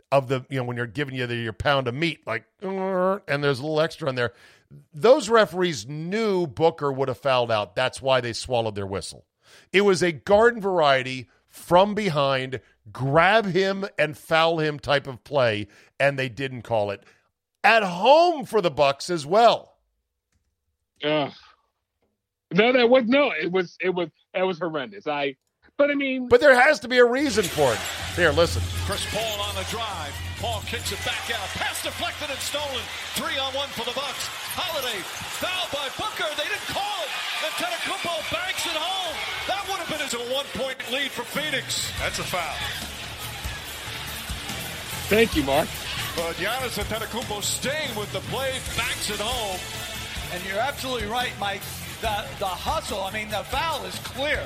[0.10, 3.44] of the you know when you're giving you the, your pound of meat, like and
[3.44, 4.32] there's a little extra in there.
[4.94, 7.76] Those referees knew Booker would have fouled out.
[7.76, 9.26] That's why they swallowed their whistle.
[9.72, 12.60] It was a garden variety from behind,
[12.92, 15.68] grab him and foul him type of play,
[16.00, 17.04] and they didn't call it
[17.64, 19.78] at home for the Bucks as well.
[21.04, 21.32] Ugh.
[22.52, 23.32] No, that was no.
[23.32, 25.06] It was it was that was horrendous.
[25.06, 25.36] I,
[25.78, 27.80] but I mean, But there has to be a reason for it.
[28.16, 28.62] Here, listen.
[28.86, 30.16] Chris Paul on the drive.
[30.40, 31.48] Paul kicks it back out.
[31.50, 32.84] Pass deflected and stolen.
[33.16, 34.28] Three on one for the Bucks.
[34.52, 35.00] Holiday
[35.40, 36.28] fouled by Booker.
[36.36, 37.12] They didn't call it.
[37.48, 39.16] And Antetokounmpo banks it home.
[39.48, 41.88] That would have been his one-point lead for Phoenix.
[42.04, 42.60] That's a foul.
[45.08, 45.70] thank you, Mark.
[46.20, 49.60] But Giannis Antetokounmpo staying with the play, banks it home.
[50.36, 51.64] And you're absolutely right, Mike.
[52.02, 54.44] The the hustle, I mean, the foul is clear.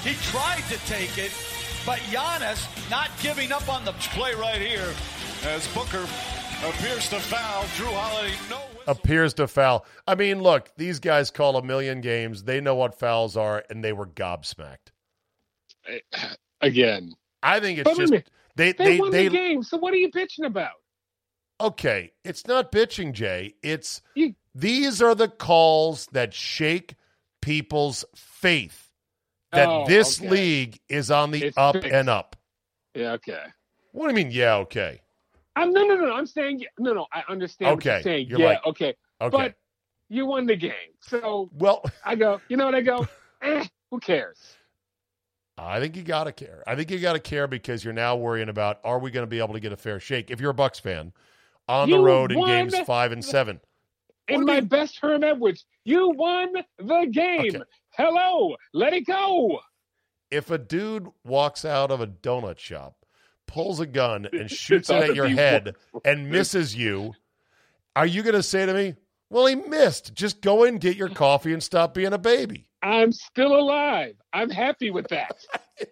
[0.00, 1.32] He tried to take it,
[1.84, 4.88] but Giannis not giving up on the play right here
[5.44, 6.06] as Booker
[6.64, 7.62] appears to foul.
[7.64, 8.60] Jrue Holiday, no.
[8.86, 9.84] Appears to foul.
[10.06, 12.44] I mean, look, these guys call a million games.
[12.44, 14.90] They know what fouls are, and they were gobsmacked.
[15.86, 15.98] Eh,
[16.60, 18.30] again, I think it's But just minute.
[18.56, 19.62] they they, they won they the game.
[19.62, 20.72] So what are you bitching about?
[21.60, 22.12] okay.
[22.24, 23.54] It's not bitching, Jay.
[23.62, 24.02] It's
[24.54, 26.96] these are the calls that shake
[27.40, 28.90] people's faith
[29.52, 30.28] that Oh, this okay.
[30.30, 31.90] league is on the It's up fixed.
[31.92, 32.34] and up.
[32.94, 33.44] Yeah, okay.
[33.92, 34.32] What do you mean?
[34.34, 35.02] Yeah, okay.
[35.56, 36.06] I'm no, no, no.
[36.06, 37.06] no, I'm saying no, no.
[37.12, 38.26] I understand what Okay, you're saying.
[38.28, 38.94] you're yeah, like- okay.
[39.20, 39.36] Okay.
[39.36, 39.54] But
[40.08, 40.72] you won the game.
[41.00, 42.74] So well, I go, you know what?
[42.74, 43.06] I go,
[43.42, 44.38] eh, who cares?
[45.58, 46.64] I think you got to care.
[46.66, 49.30] I think you got to care because you're now worrying about are we going to
[49.30, 51.12] be able to get a fair shake if you're a Bucks fan
[51.68, 53.60] on You the road in games five and seven.
[54.28, 57.62] In my best Herm Edwards, you won the game.
[57.90, 59.60] Hello, let it go.
[60.30, 63.01] If a dude walks out of a donut shop,
[63.46, 65.74] pulls a gun, and shoots it at your head
[66.04, 67.14] and misses you,
[67.96, 68.94] are you going to say to me,
[69.30, 70.14] "Well, he missed.
[70.14, 72.66] Just go in, get your coffee, and stop being a baby"?
[72.82, 74.16] I'm still alive.
[74.32, 75.36] I'm happy with that.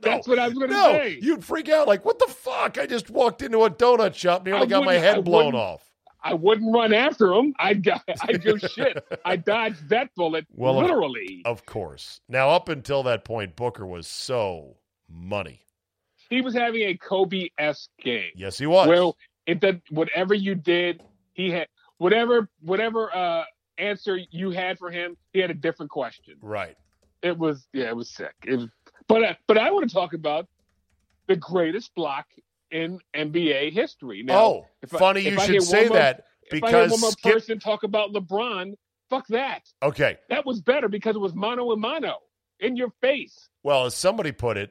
[0.00, 1.18] That's, what I was going to No, say.
[1.20, 2.78] you'd freak out like, "What the fuck?
[2.78, 5.54] I just walked into a donut shop, nearly I got my wouldn't- I head blown
[5.54, 5.88] off."
[6.24, 7.52] I wouldn't run after him.
[7.58, 9.04] I'd go, I'd go shit.
[9.24, 11.42] I dodged that bullet Well, literally.
[11.44, 12.20] Of course.
[12.28, 14.76] Now, up until that point, Booker was so
[15.10, 15.62] money.
[16.32, 18.30] He was having a Kobe esque game.
[18.34, 18.88] Yes, he was.
[18.88, 19.16] Well,
[19.46, 21.02] it did whatever you did,
[21.34, 21.68] he had
[21.98, 23.44] whatever whatever uh
[23.76, 26.36] answer you had for him, he had a different question.
[26.40, 26.74] Right.
[27.22, 28.32] It was yeah, it was sick.
[28.46, 28.68] It was,
[29.08, 30.48] but uh, but I want to talk about
[31.26, 32.26] the greatest block
[32.70, 34.22] in NBA history.
[34.22, 36.88] Now, oh, I- funny if you I should say more- that if I hear one
[36.88, 37.32] because more Skip.
[37.34, 38.72] person talk about LeBron,
[39.10, 39.68] fuck that.
[39.82, 40.16] Okay.
[40.30, 42.20] That was better because it was mano a mano
[42.58, 43.50] in your face.
[43.62, 44.70] Well, as somebody put it,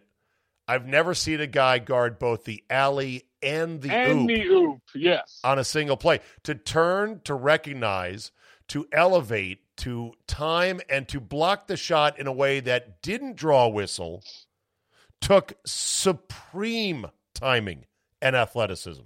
[0.68, 4.80] I've never seen a guy guard both the alley and the and oop the oop,
[4.96, 5.40] yes.
[5.44, 6.20] on a single play.
[6.44, 8.32] To turn, to recognize,
[8.70, 13.66] to elevate, to time, and to block the shot in a way that didn't draw
[13.66, 14.24] a whistle
[15.20, 17.86] took supreme timing
[18.22, 19.04] and athleticism.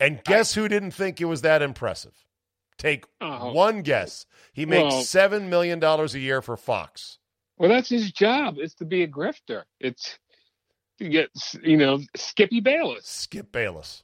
[0.00, 2.14] And guess who didn't think it was that impressive?
[2.76, 3.52] Take Oh.
[3.52, 4.26] one guess.
[4.52, 7.18] He makes Well- $7 million a year for Fox.
[7.58, 8.58] Well, that's his job.
[8.58, 9.64] Is to be a grifter.
[9.80, 10.18] It's
[10.98, 11.30] to get
[11.62, 13.06] you know Skippy Bayless.
[13.06, 14.02] Skip Bayless.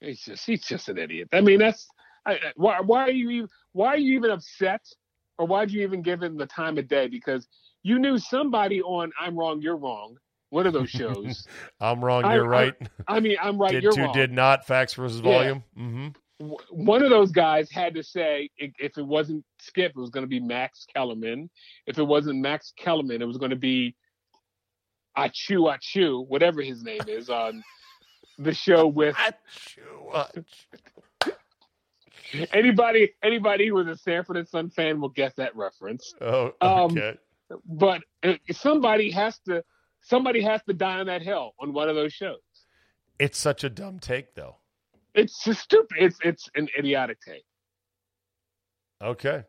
[0.00, 1.28] He's just he's just an idiot.
[1.32, 1.86] I mean, that's
[2.26, 4.82] I, I- why why are you even- why are you even upset,
[5.38, 7.08] or why would you even give him the time of day?
[7.08, 7.48] Because
[7.82, 10.16] you knew somebody on I'm wrong, you're wrong.
[10.50, 11.46] One of those shows.
[11.80, 12.74] I'm wrong, you're I- right.
[13.08, 14.12] I mean, I'm right, did you're to, wrong.
[14.14, 15.32] did not, facts versus Yeah.
[15.32, 15.64] volume.
[15.74, 16.12] hmm w-
[16.70, 20.28] one of those guys had to say if it wasn't Skip, it was going to
[20.28, 21.48] be Max Kellerman.
[21.86, 23.94] If it wasn't Max Kellerman, it was going to be
[25.16, 27.62] Achu Achu, whatever his name is on
[28.38, 30.12] the show with Achu
[31.22, 31.32] Achu.
[32.52, 33.12] anybody.
[33.22, 36.14] Anybody who was a Sanford and Son fan will get that reference.
[36.20, 37.16] Oh, Um, okay.
[37.64, 39.62] But uh, somebody has to
[40.02, 42.40] somebody has to die on that hill on one of those shows.
[43.18, 44.56] It's such a dumb take, though.
[45.14, 45.96] It's just stupid.
[45.98, 47.44] It's it's an idiotic take.
[49.02, 49.44] Okay.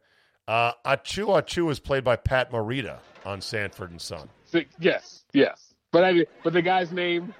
[0.47, 4.29] Uh, Achu Achu was played by Pat Morita on Sanford and Son.
[4.45, 5.73] So, yes, yes.
[5.91, 7.33] But I but the guy's name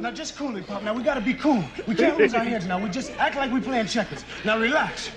[0.00, 0.82] Now just cool it, Pop.
[0.82, 1.62] Now we gotta be cool.
[1.86, 2.82] We can't lose our heads now.
[2.82, 4.24] We just act like we playing checkers.
[4.44, 5.10] Now relax.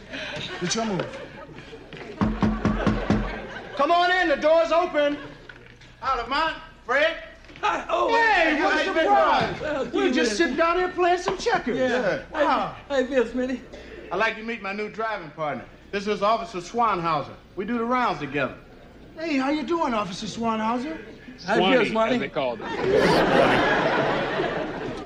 [0.61, 1.05] It's your move.
[3.75, 5.17] Come on in, the door's open.
[6.01, 7.23] Out of mine, Fred.
[7.63, 9.61] Oh, hey, hey, what a surprise.
[9.61, 10.37] Well, We're just man.
[10.37, 11.77] sitting down here playing some checkers.
[11.77, 12.23] Yeah.
[12.31, 12.75] Wow.
[12.89, 13.59] Hey, Bill Smitty.
[14.11, 15.65] I'd like to meet my new driving partner.
[15.91, 17.33] This is Officer Swanhauser.
[17.55, 18.55] We do the rounds together.
[19.17, 20.97] Hey, how you doing, Officer Swanhauser?
[21.37, 22.67] Swanee, as they called it.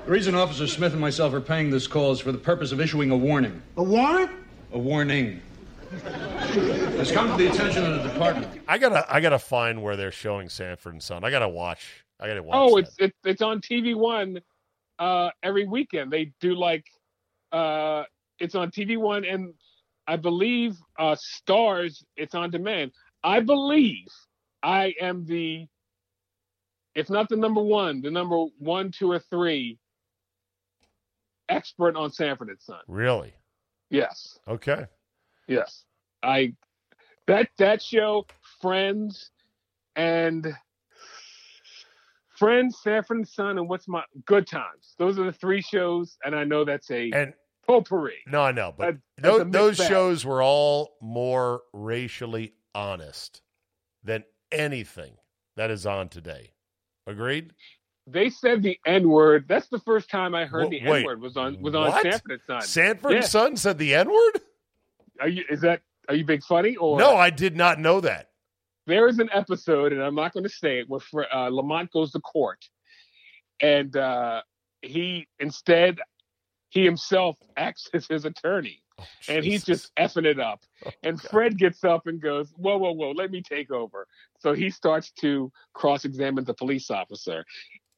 [0.05, 2.81] The reason Officer Smith and myself are paying this call is for the purpose of
[2.81, 3.61] issuing a warning.
[3.77, 4.31] A warrant?
[4.73, 5.41] A warning.
[5.93, 8.61] It's come to the attention of the department.
[8.67, 11.23] I gotta, I gotta find where they're showing Sanford and Son.
[11.23, 12.00] I gotta watch.
[12.21, 12.55] I gotta watch.
[12.57, 12.83] Oh, that.
[12.83, 14.39] it's it's it's on TV One
[14.99, 16.11] uh, every weekend.
[16.11, 16.85] They do like
[17.51, 18.03] uh,
[18.39, 19.53] it's on TV One, and
[20.07, 22.03] I believe uh, Stars.
[22.15, 22.91] It's on demand.
[23.23, 24.07] I believe
[24.63, 25.67] I am the,
[26.95, 29.77] if not the number one, the number one, two, or three
[31.49, 32.79] expert on Sanford and Son.
[32.87, 33.33] really
[33.89, 34.85] Yes, okay.
[35.47, 35.83] yes.
[36.23, 36.53] I
[37.27, 38.25] that that show,
[38.61, 39.31] Friends,
[39.95, 40.55] and
[42.41, 44.95] Friends, Sanford and Son, and what's my Good Times.
[44.97, 47.33] Those are the three shows, and I know that's a And
[47.67, 48.15] potpourri.
[48.25, 49.87] no, I know, but That- those, those bag.
[49.89, 53.43] shows were all more racially honest
[54.03, 55.17] than anything
[55.55, 56.53] that is on today.
[57.05, 57.53] Agreed.
[58.07, 59.45] They said the N word.
[59.47, 62.01] That's the first time I heard Wh- the N word was on was on what?
[62.01, 62.61] Sanford and Son.
[62.63, 63.17] Sanford Yeah.
[63.17, 64.41] and Son said the N word.
[65.19, 65.45] Are you?
[65.47, 65.83] Is that?
[66.09, 68.30] Are you big funny or No, I did not know that.
[68.87, 72.11] There is an episode, and I'm not going to say it, where uh, Lamont goes
[72.11, 72.63] to court,
[73.61, 74.41] and uh,
[74.81, 75.99] he instead
[76.69, 78.81] he himself acts as his attorney,
[79.27, 80.63] and he's just effing it up.
[81.03, 83.11] and Fred gets up and goes, "Whoa, whoa, whoa!
[83.11, 84.07] Let me take over."
[84.39, 87.45] So he starts to cross-examine the police officer,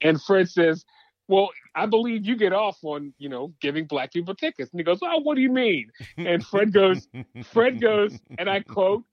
[0.02, 0.86] and Fred says,
[1.34, 4.72] well, I believe you get off on, you know, giving black people tickets.
[4.72, 5.90] And he goes, oh, what do you mean?
[6.16, 7.08] And Fred goes,
[7.46, 9.04] Fred goes, and I quote,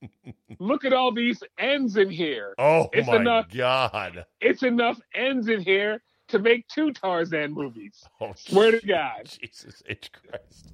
[0.59, 2.55] look at all these ends in here.
[2.59, 4.27] Oh it's my enough, God.
[4.43, 8.05] It's enough ends in here to make two Tarzan movies.
[8.21, 9.25] Oh, Swear to God.
[9.25, 10.11] Jesus H.
[10.13, 10.73] Christ.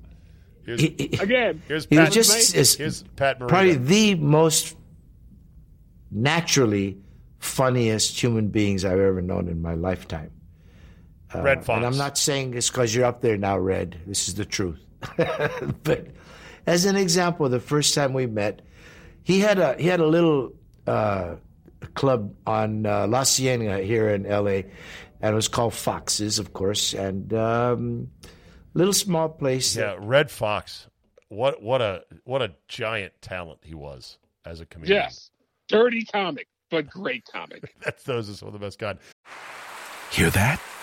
[0.65, 3.49] Here's, Again, here's He Pat, was just is here's Pat Morita.
[3.49, 4.77] probably the most
[6.11, 6.99] naturally
[7.39, 10.33] funniest human beings I've ever known in my lifetime.
[11.35, 11.77] Uh, Redd Foxx.
[11.77, 14.01] And I'm not saying this because you're up there now, Redd.
[14.07, 14.81] This is the truth.
[15.83, 16.07] but
[16.67, 18.63] as an example, the first time we met,
[19.23, 20.53] he had a he had a little
[20.87, 21.37] uh,
[21.95, 24.67] club on uh, La Cienega here in L.A.
[25.21, 28.11] and it was called Foxes, of course, and um,
[28.75, 29.77] little small place.
[29.77, 30.89] Yeah, Redd Foxx.
[31.29, 35.03] What what a what a giant talent he was as a comedian.
[35.03, 35.31] Yes.
[35.69, 37.75] Dirty comic, but great comic.
[37.85, 38.99] That's those are some of the best God.
[40.13, 40.61] Hear that?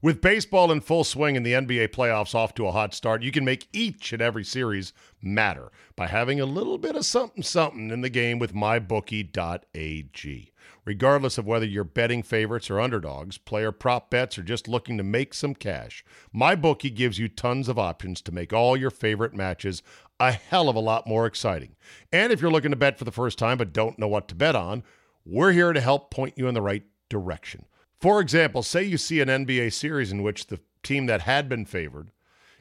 [0.00, 3.32] With baseball in full swing and the NBA playoffs off to a hot start, you
[3.32, 4.92] can make each and every series
[5.22, 10.52] matter by having a little bit of something something in the game with mybookie.ag.
[10.84, 15.02] Regardless of whether you're betting favorites or underdogs, player prop bets, or just looking to
[15.02, 16.04] make some cash,
[16.36, 19.82] MyBookie gives you tons of options to make all your favorite matches
[20.20, 21.74] a hell of a lot more exciting.
[22.12, 24.34] And if you're looking to bet for the first time but don't know what to
[24.34, 24.84] bet on,
[25.24, 27.64] we're here to help point you in the right direction.
[28.04, 31.64] For example, say you see an NBA series in which the team that had been
[31.64, 32.10] favored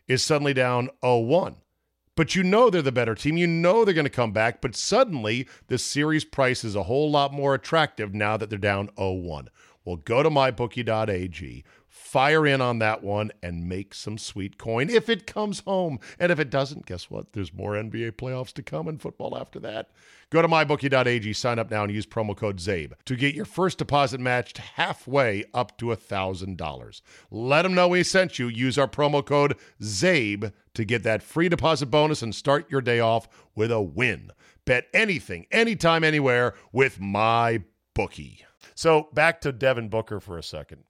[0.07, 1.57] is suddenly down 0 1.
[2.15, 3.35] But you know they're the better team.
[3.35, 4.61] You know they're going to come back.
[4.61, 8.89] But suddenly, the series price is a whole lot more attractive now that they're down
[8.97, 9.49] 0 1.
[9.83, 11.65] Well, go to mybookie.ag,
[12.13, 15.99] fire in on that one, and make some sweet coin if it comes home.
[16.19, 17.33] And if it doesn't, guess what?
[17.33, 19.89] There's more NBA playoffs to come and football after that.
[20.29, 23.79] Go to mybookie.ag, sign up now, and use promo code CZABE to get your first
[23.79, 27.01] deposit matched halfway up to $1,000.
[27.31, 28.47] Let them know we sent you.
[28.47, 32.99] Use our promo code CZABE to get that free deposit bonus and start your day
[32.99, 34.29] off with a win.
[34.65, 37.63] Bet anything, anytime, anywhere with my
[37.95, 38.45] bookie.
[38.75, 40.83] So back to Devin Booker for a second.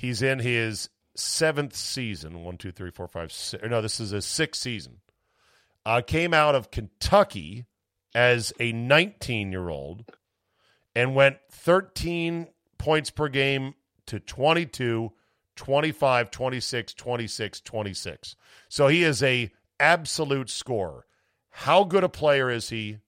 [0.00, 2.42] He's in his seventh season.
[2.42, 3.62] One, two, three, four, five, six.
[3.68, 5.02] No, this is his sixth season.
[5.84, 7.66] Uh, came out of Kentucky
[8.14, 10.10] as a 19 year old
[10.94, 12.48] and went 13
[12.78, 13.74] points per game
[14.06, 15.12] to 22,
[15.56, 18.36] 25, 26, 26, 26.
[18.70, 21.04] So he is a absolute scorer.
[21.50, 23.00] How good a player is he?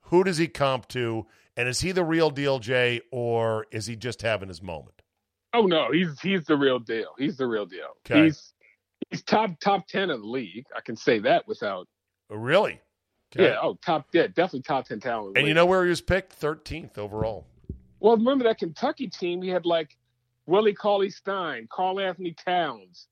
[0.00, 1.26] Who does he comp to?
[1.56, 4.95] And is he the real deal, Jay, or is he just having his moment?
[5.56, 7.14] Oh no, he's he's the real deal.
[7.18, 7.96] He's the real deal.
[8.04, 8.24] Okay.
[8.24, 8.52] He's
[9.10, 10.66] he's top top ten of the league.
[10.76, 11.88] I can say that without
[12.30, 12.80] Oh, really?
[13.34, 13.48] Okay.
[13.48, 13.56] yeah.
[13.62, 15.38] Oh, top yeah, definitely top ten talent.
[15.38, 16.40] And you know where he was picked?
[16.40, 17.46] 13th overall.
[18.00, 19.40] Well, remember that Kentucky team?
[19.42, 19.96] He had like
[20.46, 23.08] Willie Cauley Stein, Karl-Anthony Towns.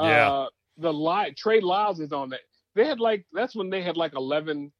[0.00, 0.30] Yeah.
[0.30, 2.40] Uh, the Li- Trey Lyles is on that.
[2.74, 4.70] They had like that's when they had like eleven,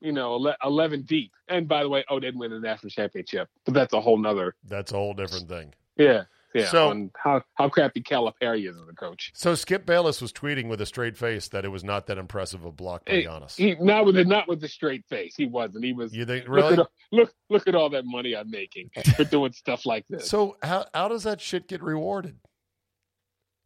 [0.00, 1.32] you know, eleven deep.
[1.48, 4.18] And by the way, oh, they didn't win the national championship, but that's a whole
[4.18, 4.54] nother.
[4.64, 5.74] That's a whole different thing.
[5.96, 6.24] Yeah,
[6.54, 6.68] yeah.
[6.68, 9.30] So- on how how crappy Calipari is as a coach.
[9.34, 12.60] So Skip Bayless was tweeting with a straight face that it was not that impressive
[12.60, 13.56] of a block by Giannis.
[13.56, 15.34] He not with a, not with a straight face.
[15.36, 15.84] He wasn't.
[15.84, 16.14] He was.
[16.14, 16.78] You think Look really?
[16.78, 20.28] at, look look at all that money I'm making for doing stuff like this.
[20.28, 22.36] So how how does that shit get rewarded?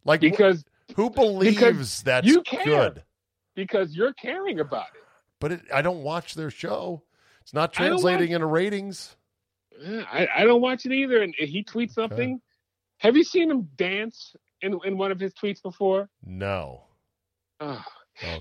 [0.03, 0.63] Like wh- because
[0.95, 2.63] who believes because that's you care.
[2.65, 3.03] good?
[3.55, 5.01] because you're caring about it.
[5.39, 7.03] But it, I don't watch their show.
[7.41, 9.15] It's not translating watch- into ratings.
[9.83, 11.21] I, I don't watch it either.
[11.21, 12.39] And he tweets something.
[12.99, 16.09] Have you seen him dance in in one of his tweets before?
[16.23, 16.83] No.
[17.59, 17.83] Oh.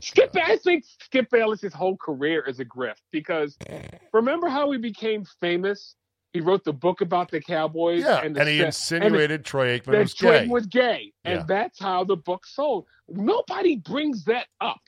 [0.01, 3.57] Skip, I think Skip Bayless's whole career is a grift because
[4.13, 5.97] remember how he became famous?
[6.33, 8.03] He wrote the book about the Cowboys.
[8.03, 10.47] Yeah, and, the and he insinuated and Troy Aikman was gay.
[10.49, 11.45] was gay, and Yeah.
[11.47, 12.87] that's how the book sold.
[13.09, 14.81] Nobody brings that up,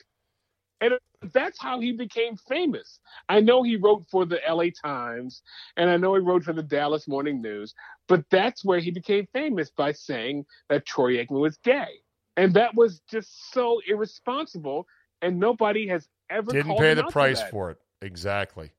[0.81, 0.93] and
[1.33, 2.99] that's how he became famous.
[3.29, 4.71] I know he wrote for the L.A.
[4.71, 5.41] Times,
[5.75, 7.73] and I know he wrote for the Dallas Morning News,
[8.07, 11.87] but that's where he became famous by saying that Troy Aikman was gay,
[12.35, 14.87] and that was just so irresponsible.
[15.23, 17.77] And nobody has ever Didn't pay the price for it.
[18.03, 18.71] Exactly.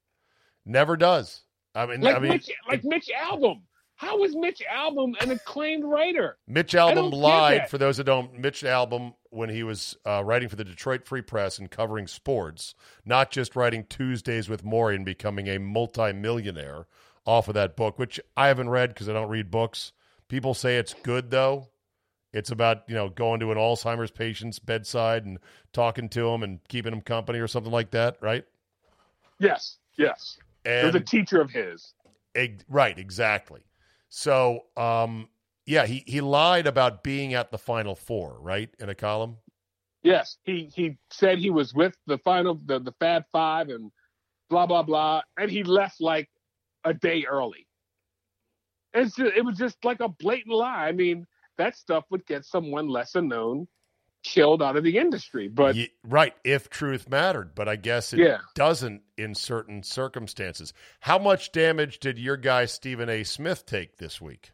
[0.64, 1.42] Never does.
[1.74, 3.62] I mean, Like I mean, Mitch, like Mitch Albom.
[3.98, 6.38] How is Mitch Albom an acclaimed writer?
[6.46, 7.68] Mitch Albom lied.
[7.68, 11.20] For those that don't, Mitch Albom, when he was uh, writing for the Detroit Free
[11.20, 16.86] Press and covering sports, not just writing Tuesdays with Morrie and becoming a multimillionaire
[17.26, 19.92] off of that book, which I haven't read because I don't read books.
[20.28, 21.68] People say it's good though.
[22.32, 25.40] It's about you know going to an Alzheimer's patient's bedside and
[25.72, 28.44] talking to him and keeping him company or something like that, right?
[29.40, 30.38] Yes, yes.
[30.64, 31.94] And It was a teacher of his.
[32.36, 33.62] Eg- right, exactly.
[34.08, 35.28] So, um,
[35.66, 39.36] yeah, he, he lied about being at the Final Four, right, in a column.
[40.02, 43.90] Yes, he he said he was with the final the the Fab Five and
[44.48, 46.30] blah blah blah, and he left like
[46.84, 47.66] a day early.
[48.94, 50.86] It's just, it was just like a blatant lie.
[50.86, 51.26] I mean,
[51.58, 53.66] that stuff would get someone lesser known
[54.32, 55.48] killed out of the industry.
[55.48, 58.38] But Ye- right, if truth mattered, but I guess it Yeah.
[58.54, 60.72] doesn't in certain circumstances.
[61.00, 63.24] How much damage did your guy Stephen A.
[63.24, 64.52] Smith take this week?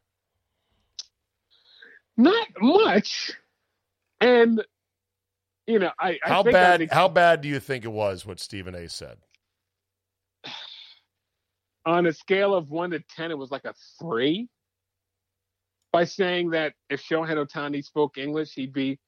[2.16, 3.32] not much.
[4.20, 4.64] And
[5.66, 6.82] you know, I, I How think bad?
[6.82, 8.24] I, How bad do you think it was?
[8.26, 8.88] What Stephen A.
[8.88, 9.18] said?
[11.86, 14.48] on a scale of one to ten, it was like a three.
[15.92, 18.98] By saying that if Shohei Ohtani spoke English, he'd be.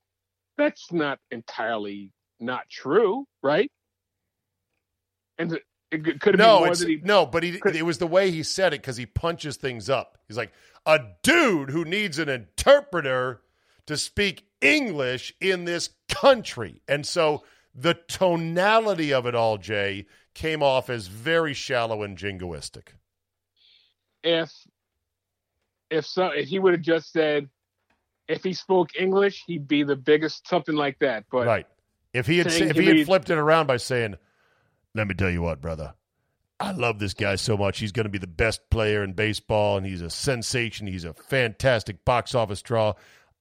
[0.59, 3.71] That's not entirely not true, right?
[5.39, 7.01] And it- it could have no, been more it's, than he.
[7.03, 10.19] no, but he, it was the way he said it because he punches things up.
[10.27, 10.53] He's like
[10.85, 13.41] a dude who needs an interpreter
[13.87, 17.45] to speak English in this country, and so
[17.75, 22.89] the tonality of it all, Jay, came off as very shallow and jingoistic.
[24.25, 24.51] If
[25.91, 27.49] if so, if he would have just said,
[28.29, 31.25] if he spoke English, he'd be the biggest, something like that.
[31.31, 31.67] But right.
[32.13, 34.17] If he had if he had flipped it around by saying,
[34.95, 35.95] "Let me tell you what, brother,
[36.59, 37.79] I love this guy so much.
[37.79, 40.87] He's going to be the best player in baseball, and he's a sensation.
[40.87, 42.95] He's a fantastic box office draw.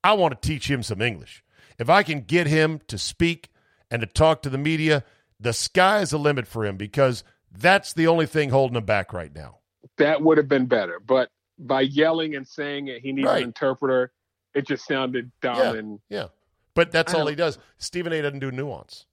[0.03, 1.43] I want to teach him some English.
[1.79, 3.49] If I can get him to speak
[3.89, 5.03] and to talk to the media,
[5.39, 9.13] the sky is the limit for him because that's the only thing holding him back
[9.13, 9.59] right now.
[9.97, 10.99] that would have been better.
[10.99, 13.37] But by yelling and saying it, he needs Right.
[13.43, 14.11] an interpreter.
[14.55, 16.27] It just sounded dumb Yeah, and yeah.
[16.73, 17.59] But that's I all he does.
[17.77, 18.21] Stephen A.
[18.21, 19.05] doesn't do nuance.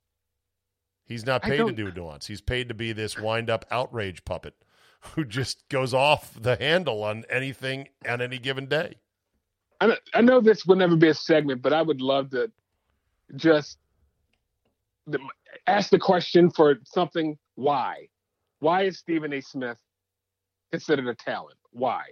[1.05, 2.27] He's not paid to do nuance.
[2.27, 4.55] He's paid to be this wind up outrage puppet
[5.01, 8.95] who just goes off the handle on anything on any given day.
[9.81, 12.51] I know, I know this will never be a segment, but I would love to
[13.35, 13.79] just
[15.09, 15.19] the,
[15.67, 17.37] ask the question for something.
[17.57, 18.07] Why?
[18.61, 19.41] Why is Stephen A.
[19.41, 19.79] Smith
[20.71, 21.59] considered a talent?
[21.73, 22.05] Why?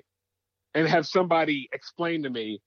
[0.74, 2.60] And have somebody explain to me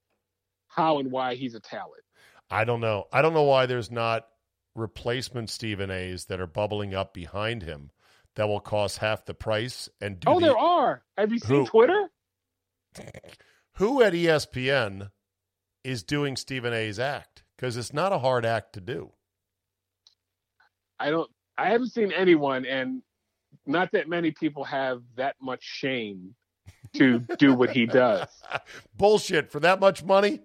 [0.75, 2.03] how and why he's a talent.
[2.49, 3.05] I don't know.
[3.11, 4.27] I don't know why there's not
[4.75, 7.91] replacement Stephen A's that are bubbling up behind him
[8.35, 11.03] that will cost half the price and do Oh, the- there are.
[11.17, 11.65] Have you seen Who?
[11.67, 12.09] Twitter?
[13.73, 15.09] who at ESPN
[15.83, 19.11] is doing Stephen A's act because it's not a hard act to do.
[20.99, 21.29] I don't.
[21.57, 23.01] I haven't seen anyone, and
[23.65, 26.35] not that many people have that much shame
[26.95, 28.27] to do what he does.
[28.95, 30.41] Bullshit for that much money.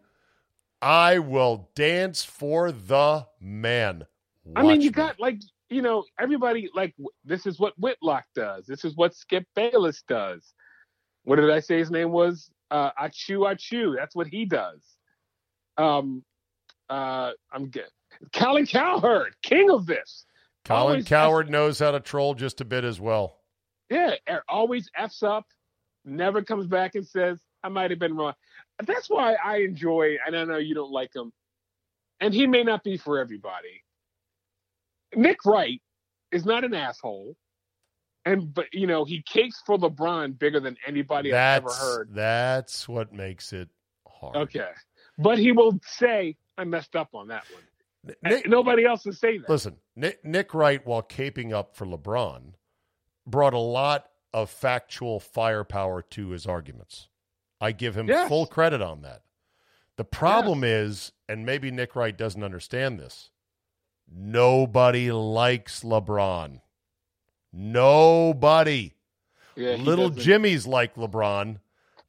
[0.81, 4.07] I will dance for the man.
[4.57, 4.95] I mean, you me.
[4.95, 8.67] got like you know everybody like this is what Whitlock does.
[8.67, 10.55] This is what Skip Bayless does.
[11.25, 12.51] What did I say his name was?
[12.71, 13.97] Uh, Achu Achu.
[13.97, 14.81] That's what he does.
[15.77, 16.25] Um,
[16.89, 17.89] uh, I'm good.
[18.33, 20.25] Colin Cowherd, king of this.
[20.65, 23.39] Colin always Cowherd knows how to troll just a bit as well.
[23.91, 25.47] Yeah, er- always f's up.
[26.05, 28.35] Never comes back and says I might have been wrong.
[28.85, 30.17] That's why I enjoy.
[30.27, 31.33] And I know you don't like him,
[32.21, 33.83] and he may not be for everybody.
[35.15, 35.81] Nick Wright
[36.31, 37.37] is not an asshole,
[38.25, 42.09] and but you know he cakes for LeBron bigger than anybody I've ever That's heard.
[42.15, 43.69] that's what makes it
[44.07, 44.37] hard.
[44.37, 44.71] Okay,
[45.19, 47.63] but he will say I messed up on that one.
[48.23, 49.49] Nick- nobody else will say that.
[49.49, 52.53] Listen, Nick, Nick Wright, while caping up for LeBron,
[53.27, 57.08] brought a lot of factual firepower to his arguments.
[57.61, 58.29] I give him Yes.
[58.29, 59.23] full credit on that.
[59.97, 63.31] The problem is, and maybe Nick Wright doesn't understand this,
[64.11, 66.61] nobody likes LeBron.
[67.53, 68.95] Nobody.
[69.57, 71.59] Yeah, Little doesn't- Jimmy's like LeBron.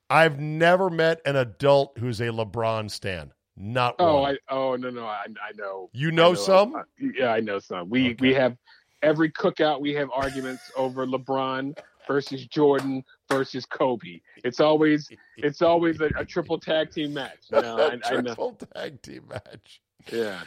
[0.10, 3.34] I've never met an adult who's a LeBron stan.
[3.56, 4.36] Not Oh, one.
[4.50, 5.90] I oh no no I I know.
[5.92, 6.76] You I know some?
[6.76, 7.90] uh, yeah, I know some.
[7.90, 8.56] We we have
[9.02, 11.78] every cookout we have arguments over LeBron
[12.10, 14.20] versus Jordan versus Kobe.
[14.44, 17.38] It's always it's always a, a triple tag team match.
[17.54, 18.34] You know, I, I know.
[18.34, 19.82] Triple tag team match.
[20.12, 20.42] Yeah.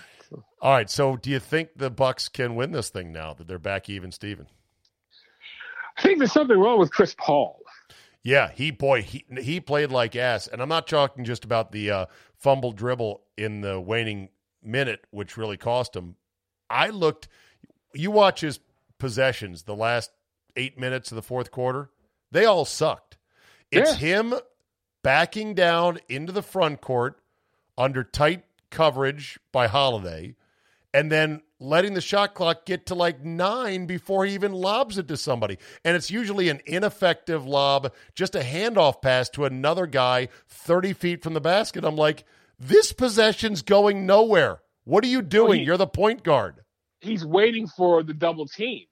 [0.61, 0.91] All right.
[0.91, 4.11] So, do you think the Bucks can win this thing now that they're back even,
[4.13, 4.47] Steven?
[5.97, 7.61] I think there's something wrong with Chris Paul.
[8.25, 11.91] Yeah, he boy he he played like ass, and I'm not talking just about the
[11.91, 12.07] uh,
[12.39, 14.31] fumble dribble in the waning
[14.63, 16.17] minute, which really cost him.
[16.69, 17.29] I looked.
[17.95, 18.59] You watch his
[18.99, 20.13] possessions, the last
[20.57, 21.91] eight minutes of the fourth quarter,
[22.31, 23.17] they all sucked.
[23.71, 24.35] It's him
[25.03, 27.21] backing down into the front court
[27.79, 30.35] under tight coverage by Holiday,
[30.95, 35.09] and then letting the shot clock get to like nine before he even lobs it
[35.09, 35.59] to somebody.
[35.85, 41.23] And it's usually an ineffective lob, just a handoff pass to another guy 30 feet
[41.23, 41.85] from the basket.
[41.85, 42.25] I'm like,
[42.59, 44.61] this possession's going nowhere.
[44.85, 45.61] What are you doing?
[45.61, 46.61] he- You're the point guard.
[47.01, 48.85] He's waiting for the double team,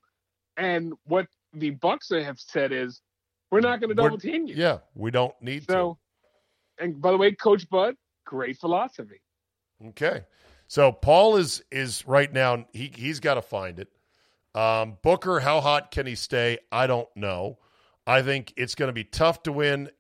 [0.56, 3.01] and what the Bucks have said is,
[3.51, 4.55] we're not going to double team you.
[4.55, 5.98] Yeah, we don't need So,
[6.78, 7.94] and by the way, Coach Bud,
[8.24, 9.20] great philosophy.
[9.88, 10.24] Okay.
[10.68, 13.88] So Paul is is right now he he's got to find it.
[14.55, 16.59] Um, Booker, how hot can he stay?
[16.70, 17.59] I don't know.
[18.07, 19.90] I think it's going to be tough to win.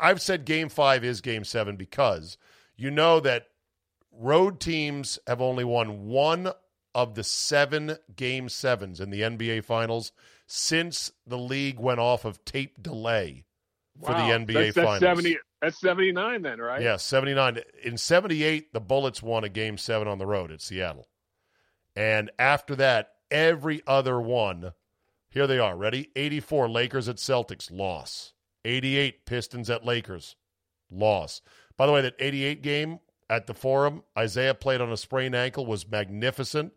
[0.00, 2.38] I've said Game Five is Game Seven because
[2.76, 3.48] you know that
[4.12, 6.52] road teams have only won one
[6.94, 10.12] of the seven Game Sevens in the NBA Finals
[10.52, 13.44] since the league went off of tape delay
[14.04, 14.26] for Wow.
[14.26, 14.98] the NBA that's, that's Finals.
[15.00, 15.38] Seventy.
[15.62, 16.80] That's seventy nine then, right?
[16.82, 17.60] Yeah, 79.
[17.84, 21.06] In 78, the Bullets won a game seven on the road at Seattle.
[21.94, 24.72] And after that, every other one,
[25.28, 25.76] here they are.
[25.76, 26.08] Ready?
[26.16, 28.32] 84, Lakers at Celtics, loss.
[28.64, 30.34] 88, Pistons at Lakers,
[30.90, 31.42] loss.
[31.76, 32.98] By the way, that 88 game
[33.28, 36.72] at the Forum, Isiah played on a sprained ankle, was magnificent.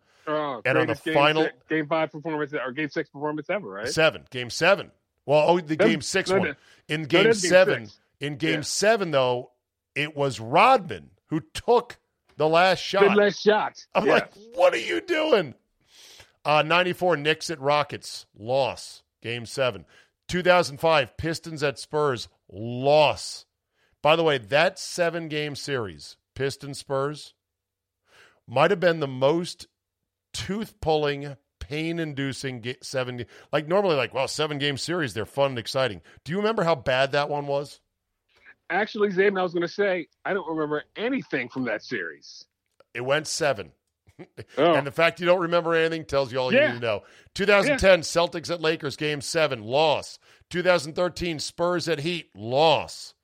[0.56, 3.68] Oh, And on the game final- six- game five performance or game six performance ever,
[3.68, 3.88] right?
[3.88, 4.90] Seven, game seven.
[5.26, 6.56] Well, oh, the game six one.
[6.88, 7.98] In game seven, six.
[8.20, 8.60] in game Yeah.
[8.62, 9.52] seven, though,
[9.94, 11.98] it was Rodman who took
[12.36, 13.02] the last shot.
[13.10, 13.86] The last shot.
[13.94, 14.12] I'm Yeah.
[14.14, 15.54] like, what are you doing?
[16.44, 19.86] Uh, 94 Knicks at Rockets, loss, game seven.
[20.28, 23.46] 2005 Pistons at Spurs, loss.
[24.02, 27.32] By the way, that seven game series, Pistons Spurs,
[28.46, 29.66] might have been the most
[30.34, 33.24] tooth pulling, pain inducing ga- seven.
[33.52, 36.02] Like normally, like, well, seven game series, they're fun and exciting.
[36.24, 37.80] Do you remember how bad that one was?
[38.70, 42.44] Actually, Zayden, I was going to say I don't remember anything from that series.
[42.92, 43.72] It went seven.
[44.56, 44.74] Oh.
[44.74, 47.02] And the fact you don't remember anything tells you all you need to know.
[47.34, 50.20] 2010 Celtics at Lakers game 7 loss.
[50.50, 53.14] 2013 Spurs at Heat loss.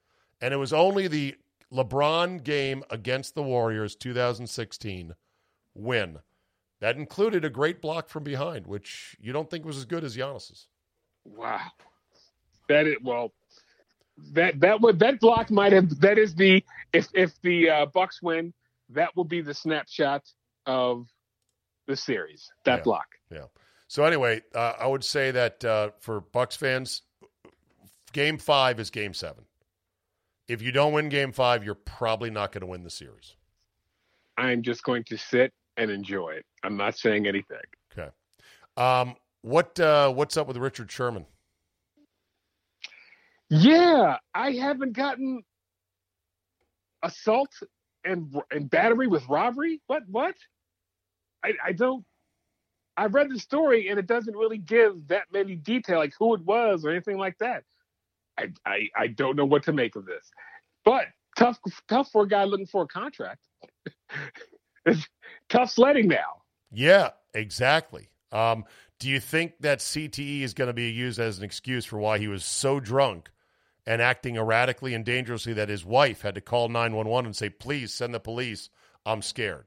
[0.41, 1.37] And it was only the
[1.73, 5.15] LeBron game against the Warriors 2016
[5.77, 6.19] win.
[6.81, 10.17] That included a great block from behind, which you don't think was as good as
[10.17, 10.67] Giannis's.
[11.25, 11.61] Wow,
[12.69, 13.33] that is well.
[14.33, 18.23] That that would that block might have that is the if if the uh, Bucks
[18.23, 18.53] win,
[18.91, 20.23] that will be the snapshot
[20.67, 21.07] of
[21.87, 22.51] the series.
[22.65, 22.83] That Yeah.
[22.83, 23.07] block.
[23.31, 23.45] Yeah.
[23.89, 27.03] So anyway, uh, I would say that uh, for Bucks fans,
[28.13, 29.45] Game Five is Game Seven.
[30.49, 33.37] If you don't win Game Five, you're probably not going to win the series.
[34.37, 36.45] I'm just going to sit and enjoy it.
[36.63, 37.59] I'm not saying anything.
[37.93, 38.11] Okay.
[38.77, 41.27] Um, what uh, what's up with Richard Sherman?
[43.49, 45.43] Yeah, I haven't gotten
[47.03, 47.51] assault
[48.05, 49.81] and and battery with robbery.
[49.87, 50.03] What?
[50.09, 50.35] What?
[51.45, 52.05] I I don't.
[52.97, 56.43] I read the story and it doesn't really give that many detail, like who it
[56.43, 57.65] was or anything like that.
[58.39, 60.31] I I, I don't know what to make of this,
[60.85, 61.07] but
[61.37, 61.59] tough
[61.89, 63.41] tough for a guy looking for a contract.
[64.87, 65.07] it's
[65.49, 66.43] tough sledding now.
[66.71, 68.09] Yeah, exactly.
[68.33, 68.65] Um,
[68.99, 72.19] do you think that CTE is going to be used as an excuse for why
[72.19, 73.31] he was so drunk
[73.87, 77.93] and acting erratically and dangerously that his wife had to call 911 and say, please
[77.93, 78.69] send the police?
[79.05, 79.67] I'm scared.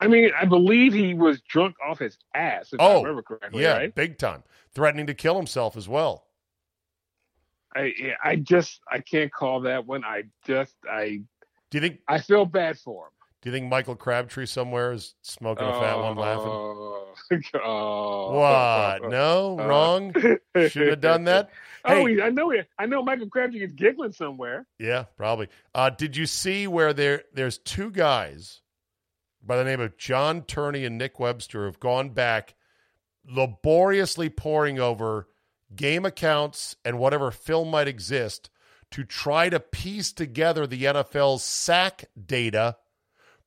[0.00, 3.62] I mean, I believe he was drunk off his ass, if I Oh, remember correctly.
[3.62, 3.94] yeah, right?
[3.94, 4.42] big time.
[4.74, 6.26] Threatening to kill himself as well.
[7.74, 7.92] I
[8.22, 10.04] I just I can't call that one.
[10.04, 11.20] I just I
[11.70, 13.12] Do you think I feel bad for him.
[13.46, 16.48] Do you think Michael Crabtree somewhere is smoking a fat one laughing?
[17.62, 19.08] Oh, What?
[19.08, 20.12] No, Uh, wrong.
[20.68, 21.50] Should have done that.
[21.84, 22.50] Oh, Hey, he- I know.
[22.50, 22.68] It.
[22.76, 23.04] I know.
[23.04, 24.66] Michael Crabtree is giggling somewhere.
[24.80, 25.46] yeah, probably.
[25.72, 27.22] Uh, did you see where there?
[27.32, 28.62] There's two guys
[29.40, 32.56] by the name of John Turney and Nick Webster have gone back,
[33.24, 35.28] laboriously poring over
[35.76, 38.50] game accounts, and whatever film might exist
[38.90, 42.76] to try to piece together the NFL's sack data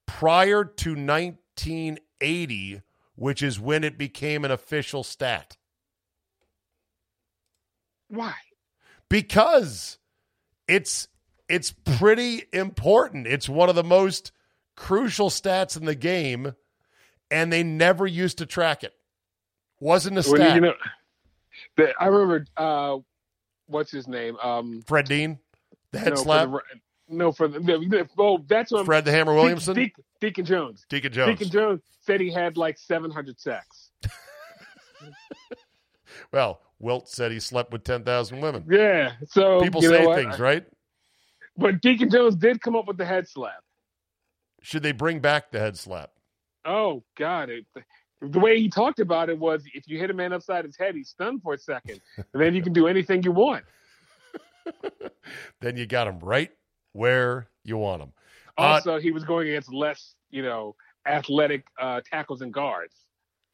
[0.09, 2.81] prior to 1980,
[3.15, 5.55] which is when it became an official stat.
[8.07, 8.33] Why?
[9.07, 9.99] Because
[10.67, 11.07] it's
[11.47, 13.27] it's pretty important.
[13.27, 14.31] It's one of the most
[14.75, 16.55] crucial stats in the game,
[17.29, 18.93] and they never used to track it.
[19.79, 20.55] Wasn't a stat.
[20.55, 20.73] you know,
[21.77, 22.97] the, I remember uh,
[23.67, 24.37] what's his name?
[24.41, 25.37] Um, Fred Dean,
[25.91, 26.49] the head no, slap.
[26.49, 26.61] The,
[27.09, 29.75] no, for the, oh, that's what I'm- Fred the Hammer Williamson?
[29.75, 30.85] Deacon, Deacon Jones.
[30.89, 31.37] Deacon Jones.
[31.39, 33.89] Deacon Jones said he had like 700 sacks.
[36.31, 38.65] Well, Wilt said he slept with ten thousand women.
[38.69, 40.65] Yeah, so People say things, right?
[41.57, 43.63] But Deacon Jones did come up with the head slap.
[44.61, 46.11] Should they bring back the head slap?
[46.65, 47.49] Oh God!
[47.49, 47.65] It,
[48.21, 50.95] the way he talked about it was, if you hit a man upside his head,
[50.95, 53.63] he's stunned for a second, and then you can do anything you want.
[55.61, 56.51] Then you got him right
[56.93, 58.13] where you want him.
[58.57, 60.75] Uh, Also, he was going against less, you know,
[61.07, 62.95] athletic uh, tackles and guards.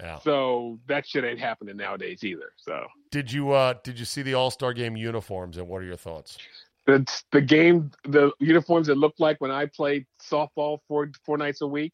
[0.01, 0.19] yeah.
[0.19, 2.51] So that shit ain't happening nowadays either.
[2.57, 5.86] So Did you uh did you see the All Star Game uniforms and what are
[5.86, 6.38] your thoughts?
[6.86, 11.61] the the game, the uniforms that looked like when I played softball four four nights
[11.61, 11.93] a week.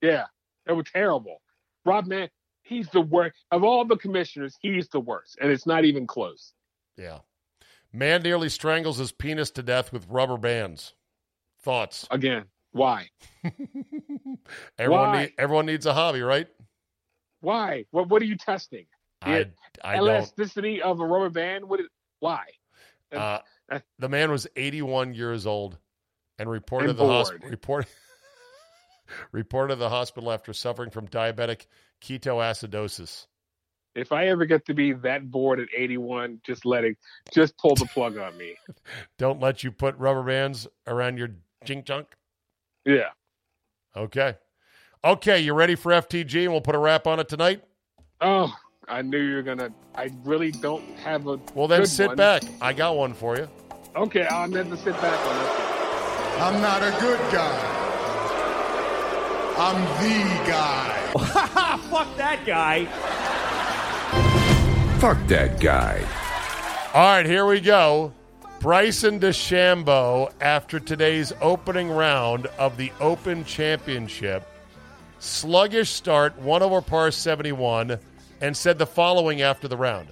[0.00, 0.24] Yeah,
[0.66, 1.42] they were terrible.
[1.84, 2.28] Rob Man,
[2.62, 4.56] he's the worst of all the commissioners.
[4.60, 6.52] He's the worst, and it's not even close.
[6.96, 7.18] Yeah.
[7.92, 10.94] Man nearly strangles his penis to death with rubber bands.
[11.62, 12.06] Thoughts?
[12.10, 13.08] Again, why?
[14.78, 15.22] Everyone Why?
[15.22, 16.46] need, everyone needs a hobby, right?
[17.40, 17.84] Why?
[17.90, 18.86] What What are you testing?
[19.22, 20.06] I The I don't.
[20.08, 21.68] elasticity of a rubber band.
[21.68, 21.80] What?
[21.80, 21.86] It,
[22.20, 22.44] why?
[23.12, 23.40] Uh,
[23.98, 25.78] the man was 81 years old
[26.38, 27.86] and reported And the hospital report,
[29.32, 31.66] reported the hospital after suffering from diabetic
[32.02, 33.26] ketoacidosis.
[33.94, 36.96] If I ever get to be that bored at 81, just let it,
[37.32, 38.54] just pull the plug on me.
[39.18, 41.30] Don't let you put rubber bands around your
[41.64, 42.06] jink junk.
[42.84, 43.08] Yeah.
[43.96, 44.36] Okay.
[45.04, 47.64] Okay, you ready for FTG and we'll put a wrap on it tonight?
[48.20, 48.54] Oh,
[48.86, 49.72] I knew you were gonna.
[49.94, 51.38] I really don't have a.
[51.54, 52.16] Well, then good sit one.
[52.16, 52.42] back.
[52.60, 53.48] I got one for you.
[53.96, 55.70] Okay, I'm going to sit back on this.
[56.40, 57.80] I'm not a good guy.
[59.58, 61.10] I'm the guy.
[61.90, 62.86] Fuck that guy.
[65.00, 65.98] Fuck that guy.
[66.92, 68.12] All right, here we go.
[68.60, 74.46] Bryson DeChambeau, after today's opening round of the Open Championship,
[75.18, 77.98] sluggish start, one over par 71,
[78.42, 80.08] and said the following after the round.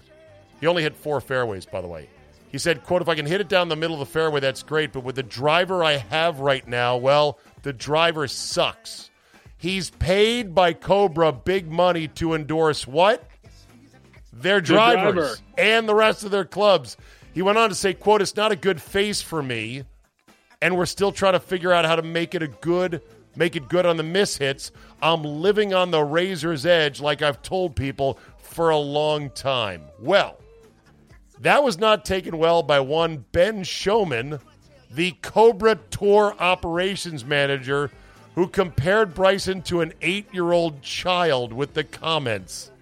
[0.59, 2.09] He only hit four fairways, by the way.
[2.51, 4.62] He said, quote, if I can hit it down the middle of the fairway, that's
[4.62, 9.11] great, but with the driver I have right now, well, the driver sucks.
[9.59, 13.28] He's paid by Cobra big money to endorse what?
[14.41, 15.36] Their drivers driver.
[15.57, 16.97] and the rest of their clubs.
[17.34, 19.84] He went on to say, quote, it's not a good face for me,
[20.61, 23.03] and we're still trying to figure out how to make it a good
[23.36, 24.72] make it good on the miss hits.
[25.01, 29.82] I'm living on the razor's edge like I've told people for a long time.
[30.01, 30.39] Well,
[31.41, 34.41] that was not taken well by one Ben Schomin,
[34.91, 37.93] the Cobra Tour operations manager,
[38.34, 42.72] who compared Bryson to an eight year old child with the comments.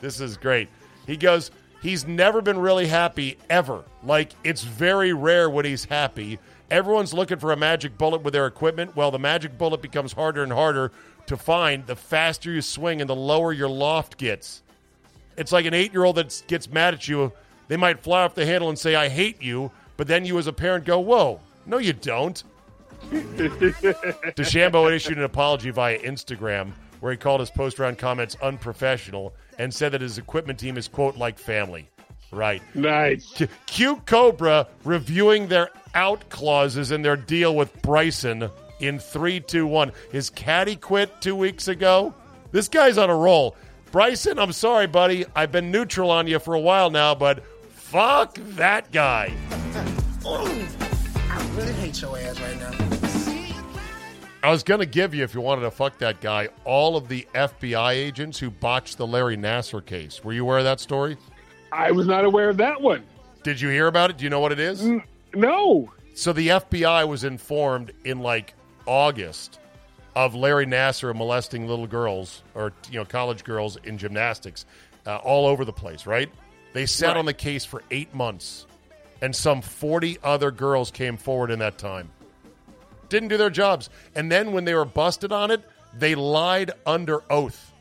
[0.00, 0.68] This is great.
[1.06, 1.50] He goes,
[1.82, 3.84] He's never been really happy ever.
[4.02, 6.38] Like, it's very rare when he's happy.
[6.70, 8.96] Everyone's looking for a magic bullet with their equipment.
[8.96, 10.92] Well, the magic bullet becomes harder and harder
[11.26, 14.62] to find the faster you swing and the lower your loft gets.
[15.36, 17.32] It's like an eight year old that gets mad at you.
[17.68, 19.70] They might fly off the handle and say, I hate you.
[19.96, 22.42] But then you, as a parent, go, Whoa, no, you don't.
[23.10, 29.72] DeChambeau issued an apology via Instagram where he called his post round comments unprofessional and
[29.72, 31.88] said that his equipment team is, quote, like family.
[32.30, 32.62] Right.
[32.74, 33.26] Nice.
[33.34, 38.50] C- Cute Cobra reviewing their out clauses in their deal with Bryson
[38.80, 39.92] in 3 2 1.
[40.10, 42.12] His caddy quit two weeks ago.
[42.50, 43.56] This guy's on a roll.
[43.92, 45.24] Bryson, I'm sorry, buddy.
[45.36, 49.32] I've been neutral on you for a while now, but fuck that guy.
[50.26, 53.03] I really hate your ass right now.
[54.44, 57.08] I was going to give you, if you wanted to fuck that guy, all of
[57.08, 60.22] the FBI agents who botched the Larry Nassar case.
[60.22, 61.16] Were you aware of that story?
[61.72, 63.04] I was not aware of that one.
[63.42, 64.18] Did you hear about it?
[64.18, 64.86] Do you know what it is?
[65.34, 65.90] No.
[66.14, 68.52] So the FBI was informed in like
[68.84, 69.60] August
[70.14, 74.66] of Larry Nassar molesting little girls or you know college girls in gymnastics
[75.06, 76.04] uh, all over the place.
[76.06, 76.30] Right?
[76.74, 77.16] They sat Right.
[77.16, 78.66] on the case for eight months,
[79.22, 82.10] and some forty other girls came forward in that time.
[83.08, 85.62] Didn't do their jobs, and then when they were busted on it,
[85.96, 87.72] they lied under oath.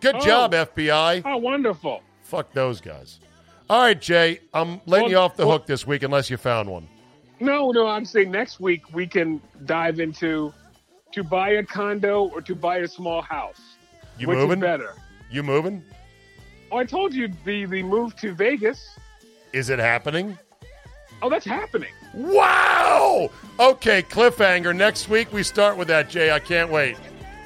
[0.00, 0.20] Good Oh.
[0.20, 1.22] job, FBI.
[1.22, 2.02] How ah, wonderful.
[2.22, 3.20] Fuck those guys.
[3.68, 4.40] All right, Jay.
[4.54, 6.88] I'm letting Well, you off the well- hook this week unless you found one.
[7.40, 10.52] No, no, I'm saying next week we can dive into
[11.12, 13.60] to buy a condo or to buy a small house.
[14.18, 14.58] You which moving?
[14.58, 14.94] is better?
[15.30, 15.82] You moving?
[16.72, 18.98] Oh, I told you the the move to Vegas.
[19.52, 20.36] Is it happening?
[21.22, 21.92] Oh, that's happening.
[22.18, 23.30] Wow!
[23.60, 24.74] Okay, cliffhanger.
[24.74, 26.32] Next week we start with that, Jay.
[26.32, 26.96] I can't wait.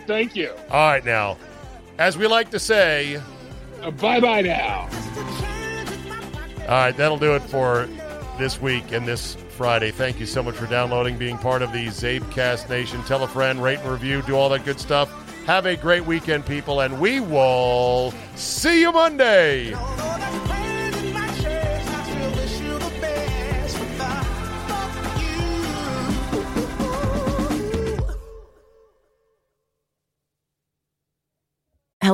[0.06, 0.50] Thank you.
[0.70, 1.36] All right, now,
[1.98, 3.20] as we like to say,
[4.00, 4.88] bye bye now.
[6.62, 7.86] All right, that'll do it for
[8.38, 9.90] this week and this Friday.
[9.90, 13.02] Thank you so much for downloading, being part of the Czabecast Nation.
[13.02, 15.10] Tell a friend, rate and review, do all that good stuff.
[15.44, 19.74] Have a great weekend, people, and we will see you Monday.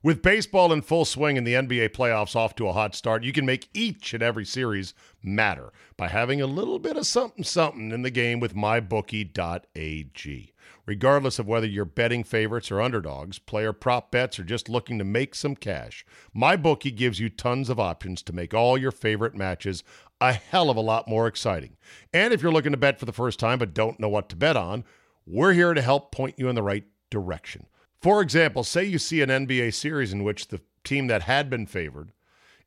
[0.00, 3.32] With baseball in full swing and the NBA playoffs off to a hot start, you
[3.32, 4.94] can make each and every series
[5.24, 10.52] matter by having a little bit of something something in the game with mybookie.ag.
[10.86, 15.04] Regardless of whether you're betting favorites or underdogs, player prop bets, or just looking to
[15.04, 19.82] make some cash, MyBookie gives you tons of options to make all your favorite matches
[20.20, 21.76] a hell of a lot more exciting.
[22.14, 24.36] And if you're looking to bet for the first time but don't know what to
[24.36, 24.84] bet on,
[25.26, 27.66] we're here to help point you in the right direction.
[28.00, 31.66] For example, say you see an NBA series in which the team that had been
[31.66, 32.12] favored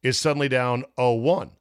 [0.04, 1.52] is suddenly down 0 1.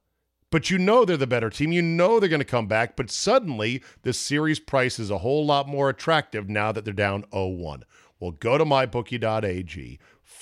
[0.49, 1.71] But you know they're the better team.
[1.71, 2.97] You know they're going to come back.
[2.97, 7.23] But suddenly, the series price is a whole lot more attractive now that they're down
[7.33, 7.85] 0 1.
[8.19, 9.99] Well, go to mybookie.ag,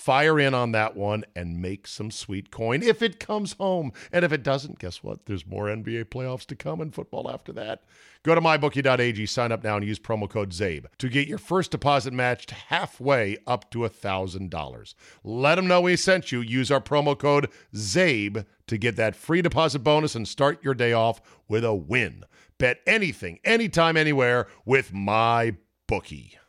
[0.10, 3.93] fire in on that one, and make some sweet coin if it comes home.
[4.12, 5.28] And if it doesn't, guess what?
[5.28, 7.84] There's more NBA playoffs to come and football after that.
[8.24, 11.70] Go to mybookie.ag, sign up now, and use promo code CZABE to get your first
[11.70, 14.93] deposit matched halfway up to $1,000.
[15.24, 16.41] Let them know we sent you.
[16.41, 20.91] Use our promo code CZABE to get that free deposit bonus and start your day
[20.91, 22.24] off with a win.
[22.57, 25.55] Bet anything, anytime, anywhere with my
[25.86, 26.39] bookie.